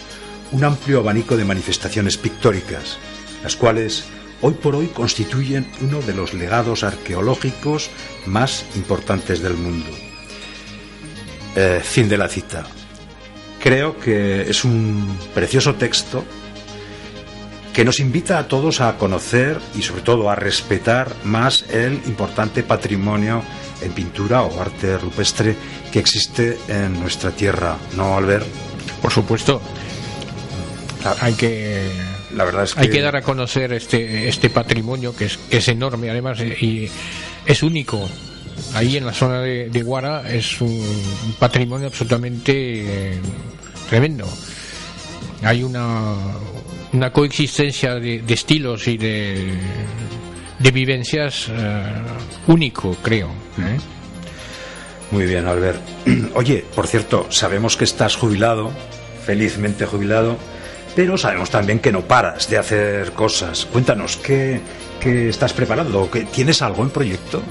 un 0.52 0.64
amplio 0.64 1.00
abanico 1.00 1.38
de 1.38 1.46
manifestaciones 1.46 2.18
pictóricas, 2.18 2.98
las 3.44 3.56
cuales 3.56 4.06
hoy 4.42 4.54
por 4.54 4.76
hoy 4.76 4.88
constituyen 4.88 5.70
uno 5.82 6.02
de 6.02 6.14
los 6.14 6.34
legados 6.34 6.84
arqueológicos 6.84 7.90
más 8.26 8.66
importantes 8.76 9.42
del 9.42 9.54
mundo. 9.54 9.90
Eh, 11.56 11.82
fin 11.84 12.10
de 12.10 12.18
la 12.18 12.28
cita. 12.28 12.66
Creo 13.60 14.00
que 14.00 14.50
es 14.50 14.64
un 14.64 15.18
precioso 15.34 15.76
texto 15.76 16.24
que 17.74 17.86
nos 17.86 18.00
invita 18.00 18.40
a 18.40 18.48
todos 18.48 18.82
a 18.82 18.98
conocer 18.98 19.60
y 19.78 19.82
sobre 19.82 20.02
todo 20.02 20.30
a 20.30 20.36
respetar 20.36 21.14
más 21.24 21.66
el 21.70 21.94
importante 22.06 22.64
patrimonio 22.64 23.44
en 23.82 23.92
pintura 23.94 24.42
o 24.42 24.62
arte 24.62 24.98
rupestre 24.98 25.56
que 25.92 26.00
existe 26.00 26.58
en 26.68 27.00
nuestra 27.00 27.32
tierra, 27.32 27.78
¿no, 27.96 28.18
Albert? 28.18 28.46
Por 29.02 29.12
supuesto, 29.12 29.62
hay 31.22 31.34
que 31.34 31.90
la 32.36 32.44
verdad 32.44 32.64
es 32.64 32.74
que... 32.74 32.82
hay 32.82 32.90
que 32.90 33.02
dar 33.02 33.16
a 33.16 33.22
conocer 33.22 33.74
este 33.74 34.28
este 34.28 34.50
patrimonio 34.50 35.16
que 35.16 35.26
es, 35.26 35.38
que 35.38 35.58
es 35.58 35.68
enorme 35.68 36.10
además 36.10 36.40
eh, 36.42 36.58
y 36.60 36.90
es 37.46 37.64
único. 37.64 38.10
Ahí 38.74 38.98
en 38.98 39.06
la 39.06 39.14
zona 39.14 39.40
de, 39.40 39.70
de 39.70 39.82
Guara 39.84 40.30
es 40.30 40.60
un, 40.60 40.70
un 40.70 41.34
patrimonio 41.40 41.88
absolutamente 41.88 43.14
eh, 43.14 43.20
tremendo. 43.90 44.28
Hay 45.42 45.64
una 45.64 46.16
una 46.94 47.12
coexistencia 47.12 47.96
de, 47.96 48.20
de 48.22 48.34
estilos 48.34 48.88
y 48.88 48.98
de 48.98 49.54
de 50.60 50.72
vivencias 50.72 51.48
eh, 51.50 51.84
único 52.48 52.96
creo 53.02 53.28
¿eh? 53.60 53.78
Muy 55.12 55.26
bien, 55.26 55.48
Albert. 55.48 55.82
Oye, 56.36 56.64
por 56.76 56.86
cierto, 56.86 57.26
sabemos 57.32 57.76
que 57.78 57.84
estás 57.84 58.16
jubilado, 58.16 58.72
felizmente 59.26 59.86
jubilado, 59.88 60.38
pero 60.96 61.18
sabemos 61.18 61.50
también 61.50 61.80
que 61.80 61.92
no 61.92 62.02
paras 62.02 62.48
de 62.50 62.58
hacer 62.60 63.12
cosas. 63.14 63.66
Cuéntanos, 63.66 64.18
¿qué, 64.18 64.60
qué 65.00 65.30
estás 65.30 65.54
preparando? 65.54 66.12
¿Qué- 66.12 66.26
¿Tienes 66.26 66.62
algo 66.62 66.84
en 66.84 66.92
proyecto? 66.92 67.42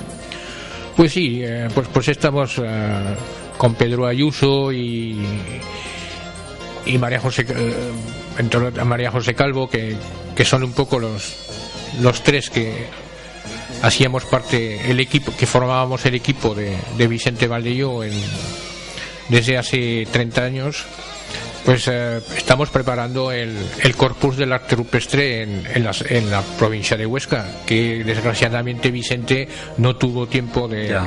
Pues 0.96 1.12
sí, 1.12 1.40
eh, 1.42 1.66
pues, 1.74 1.88
pues 1.92 2.06
estamos 2.08 2.62
con 3.56 3.74
Pedro 3.74 4.06
Ayuso 4.06 4.70
y, 4.72 5.18
y 6.86 6.96
María 6.98 7.18
José 7.18 7.44
entre 8.38 8.60
otras, 8.60 8.86
María 8.86 9.10
José 9.10 9.34
Calvo, 9.34 9.68
que, 9.68 9.96
que 10.34 10.44
son 10.44 10.62
un 10.64 10.72
poco 10.72 10.98
los, 10.98 11.34
los 12.00 12.22
tres 12.22 12.50
que 12.50 12.86
hacíamos 13.82 14.24
parte, 14.24 14.90
el 14.90 15.00
equipo, 15.00 15.32
que 15.36 15.46
formábamos 15.46 16.04
el 16.06 16.14
equipo 16.14 16.54
de, 16.54 16.76
de 16.96 17.06
Vicente 17.08 17.46
Valdello 17.46 18.02
en, 18.04 18.12
desde 19.28 19.58
hace 19.58 20.06
30 20.10 20.42
años. 20.44 20.84
Pues 21.64 21.86
eh, 21.86 22.20
estamos 22.36 22.70
preparando 22.70 23.30
el, 23.30 23.54
el 23.82 23.94
corpus 23.94 24.36
del 24.38 24.52
arte 24.54 24.74
rupestre 24.74 25.42
en, 25.42 25.66
en, 25.74 25.84
las- 25.84 26.02
en 26.02 26.30
la 26.30 26.40
provincia 26.40 26.96
de 26.96 27.04
Huesca, 27.04 27.44
que 27.66 28.02
desgraciadamente 28.04 28.90
Vicente 28.90 29.46
no 29.76 29.94
tuvo 29.96 30.26
tiempo 30.28 30.66
de, 30.66 30.98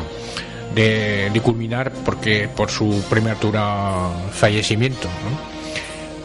de, 0.75 1.29
de 1.34 1.41
culminar 1.41 1.91
porque 2.05 2.47
por 2.55 2.69
su 2.69 3.03
prematura 3.09 4.09
fallecimiento. 4.34 5.07
¿no? 5.07 5.51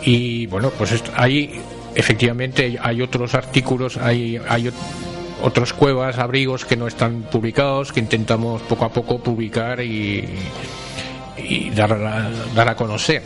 Y 0.07 0.46
bueno, 0.46 0.70
pues 0.70 0.92
esto- 0.92 1.11
ahí 1.16 1.61
efectivamente 1.94 2.78
hay 2.80 3.02
otros 3.02 3.34
artículos, 3.34 3.96
hay, 3.98 4.40
hay 4.48 4.64
ot- 4.68 4.72
otras 5.42 5.72
cuevas, 5.74 6.16
abrigos 6.18 6.64
que 6.64 6.76
no 6.76 6.86
están 6.86 7.22
publicados, 7.30 7.92
que 7.92 8.00
intentamos 8.00 8.62
poco 8.62 8.84
a 8.86 8.88
poco 8.92 9.18
publicar 9.18 9.80
y, 9.82 10.24
y 11.36 11.70
dar, 11.70 11.92
a, 11.92 12.30
dar 12.54 12.68
a 12.68 12.74
conocer. 12.76 13.22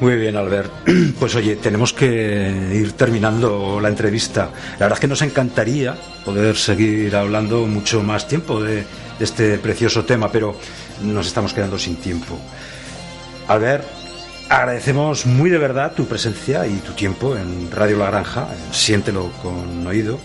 Muy 0.00 0.16
bien, 0.16 0.36
Albert. 0.36 0.70
Pues 1.18 1.34
oye, 1.36 1.56
tenemos 1.56 1.92
que 1.92 2.70
ir 2.74 2.92
terminando 2.92 3.80
la 3.80 3.88
entrevista. 3.88 4.50
La 4.74 4.80
verdad 4.86 4.94
es 4.94 5.00
que 5.00 5.06
nos 5.08 5.22
encantaría 5.22 5.94
poder 6.24 6.56
seguir 6.56 7.14
hablando 7.16 7.66
mucho 7.66 8.02
más 8.02 8.26
tiempo 8.28 8.60
de, 8.62 8.76
de 8.76 8.84
este 9.20 9.58
precioso 9.58 10.04
tema, 10.04 10.30
pero 10.30 10.56
nos 11.02 11.26
estamos 11.26 11.52
quedando 11.54 11.78
sin 11.78 11.96
tiempo. 11.96 12.38
Albert, 13.48 13.84
agradecemos 14.48 15.26
muy 15.26 15.50
de 15.50 15.58
verdad 15.58 15.92
tu 15.94 16.06
presencia 16.06 16.66
y 16.66 16.76
tu 16.78 16.92
tiempo 16.92 17.36
en 17.36 17.70
Radio 17.70 17.98
La 17.98 18.06
Granja. 18.10 18.48
Siéntelo 18.70 19.30
con 19.42 19.86
oído. 19.86 20.18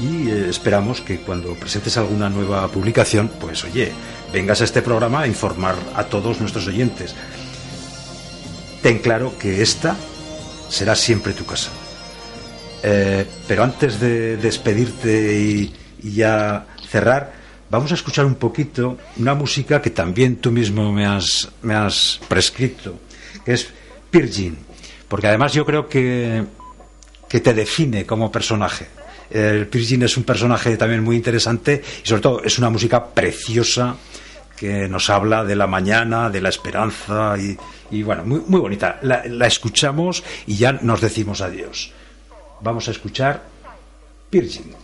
Y 0.00 0.28
eh, 0.28 0.48
esperamos 0.48 1.00
que 1.00 1.20
cuando 1.20 1.54
presentes 1.54 1.96
alguna 1.96 2.28
nueva 2.28 2.66
publicación, 2.68 3.30
pues 3.40 3.64
oye, 3.64 3.92
vengas 4.32 4.60
a 4.60 4.64
este 4.64 4.82
programa 4.82 5.20
a 5.20 5.26
informar 5.28 5.76
a 5.94 6.04
todos 6.04 6.40
nuestros 6.40 6.66
oyentes 6.66 7.14
ten 8.84 8.98
claro 8.98 9.32
que 9.38 9.62
esta 9.62 9.96
será 10.68 10.94
siempre 10.94 11.32
tu 11.32 11.46
casa. 11.46 11.70
Eh, 12.82 13.24
pero 13.48 13.64
antes 13.64 13.98
de 13.98 14.36
despedirte 14.36 15.40
y, 15.40 15.74
y 16.02 16.12
ya 16.12 16.66
cerrar, 16.90 17.32
vamos 17.70 17.92
a 17.92 17.94
escuchar 17.94 18.26
un 18.26 18.34
poquito 18.34 18.98
una 19.16 19.32
música 19.32 19.80
que 19.80 19.88
también 19.88 20.36
tú 20.36 20.50
mismo 20.50 20.92
me 20.92 21.06
has, 21.06 21.48
me 21.62 21.74
has 21.74 22.20
prescrito, 22.28 22.98
es 23.46 23.68
Virgin, 24.12 24.56
porque 25.08 25.28
además 25.28 25.52
yo 25.52 25.64
creo 25.64 25.88
que, 25.88 26.44
que 27.28 27.40
te 27.40 27.54
define 27.54 28.06
como 28.06 28.30
personaje. 28.30 28.86
El 29.30 29.64
Virgin 29.66 30.02
es 30.02 30.16
un 30.16 30.24
personaje 30.24 30.76
también 30.76 31.02
muy 31.02 31.16
interesante 31.16 31.82
y 32.04 32.06
sobre 32.06 32.22
todo 32.22 32.42
es 32.44 32.58
una 32.58 32.70
música 32.70 33.04
preciosa 33.06 33.96
que 34.56 34.88
nos 34.88 35.10
habla 35.10 35.44
de 35.44 35.56
la 35.56 35.66
mañana, 35.66 36.30
de 36.30 36.40
la 36.40 36.48
esperanza 36.48 37.34
y, 37.90 38.02
bueno, 38.02 38.24
muy, 38.24 38.40
muy 38.46 38.60
bonita. 38.60 38.98
La, 39.02 39.24
la 39.26 39.46
escuchamos 39.46 40.22
y 40.46 40.56
ya 40.56 40.72
nos 40.72 41.00
decimos 41.00 41.40
adiós. 41.40 41.92
Vamos 42.60 42.86
a 42.88 42.92
escuchar 42.92 43.42
Virgin. 44.30 44.83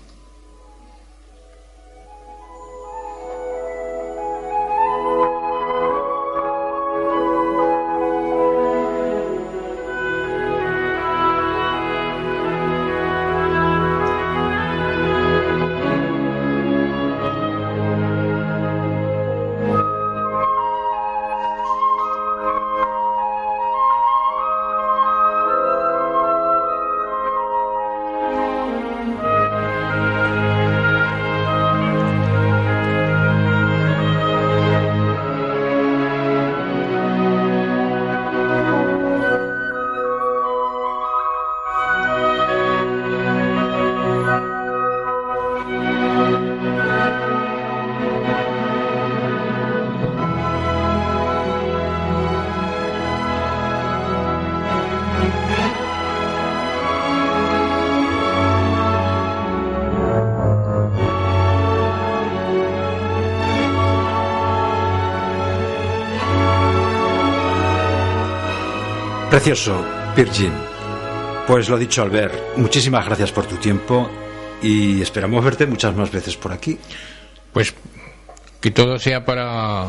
Precioso, 69.30 69.84
Virgin. 70.16 70.52
Pues 71.46 71.68
lo 71.68 71.78
dicho, 71.78 72.02
Albert, 72.02 72.56
muchísimas 72.56 73.06
gracias 73.06 73.30
por 73.30 73.46
tu 73.46 73.56
tiempo 73.56 74.10
y 74.60 75.00
esperamos 75.00 75.44
verte 75.44 75.66
muchas 75.66 75.94
más 75.94 76.10
veces 76.10 76.36
por 76.36 76.52
aquí. 76.52 76.76
Pues 77.52 77.72
que 78.60 78.72
todo 78.72 78.98
sea 78.98 79.24
para 79.24 79.86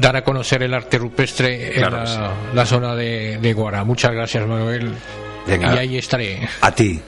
dar 0.00 0.16
a 0.16 0.24
conocer 0.24 0.64
el 0.64 0.74
arte 0.74 0.98
rupestre 0.98 1.74
Claro 1.74 1.98
en 1.98 2.56
la 2.56 2.66
zona 2.66 2.96
de, 2.96 3.38
de 3.38 3.52
Guara. 3.52 3.84
Muchas 3.84 4.10
gracias, 4.10 4.44
Manuel. 4.48 4.92
Venga. 5.46 5.76
Y 5.76 5.78
ahí 5.78 5.98
estaré. 5.98 6.48
A 6.62 6.72
ti. 6.72 7.00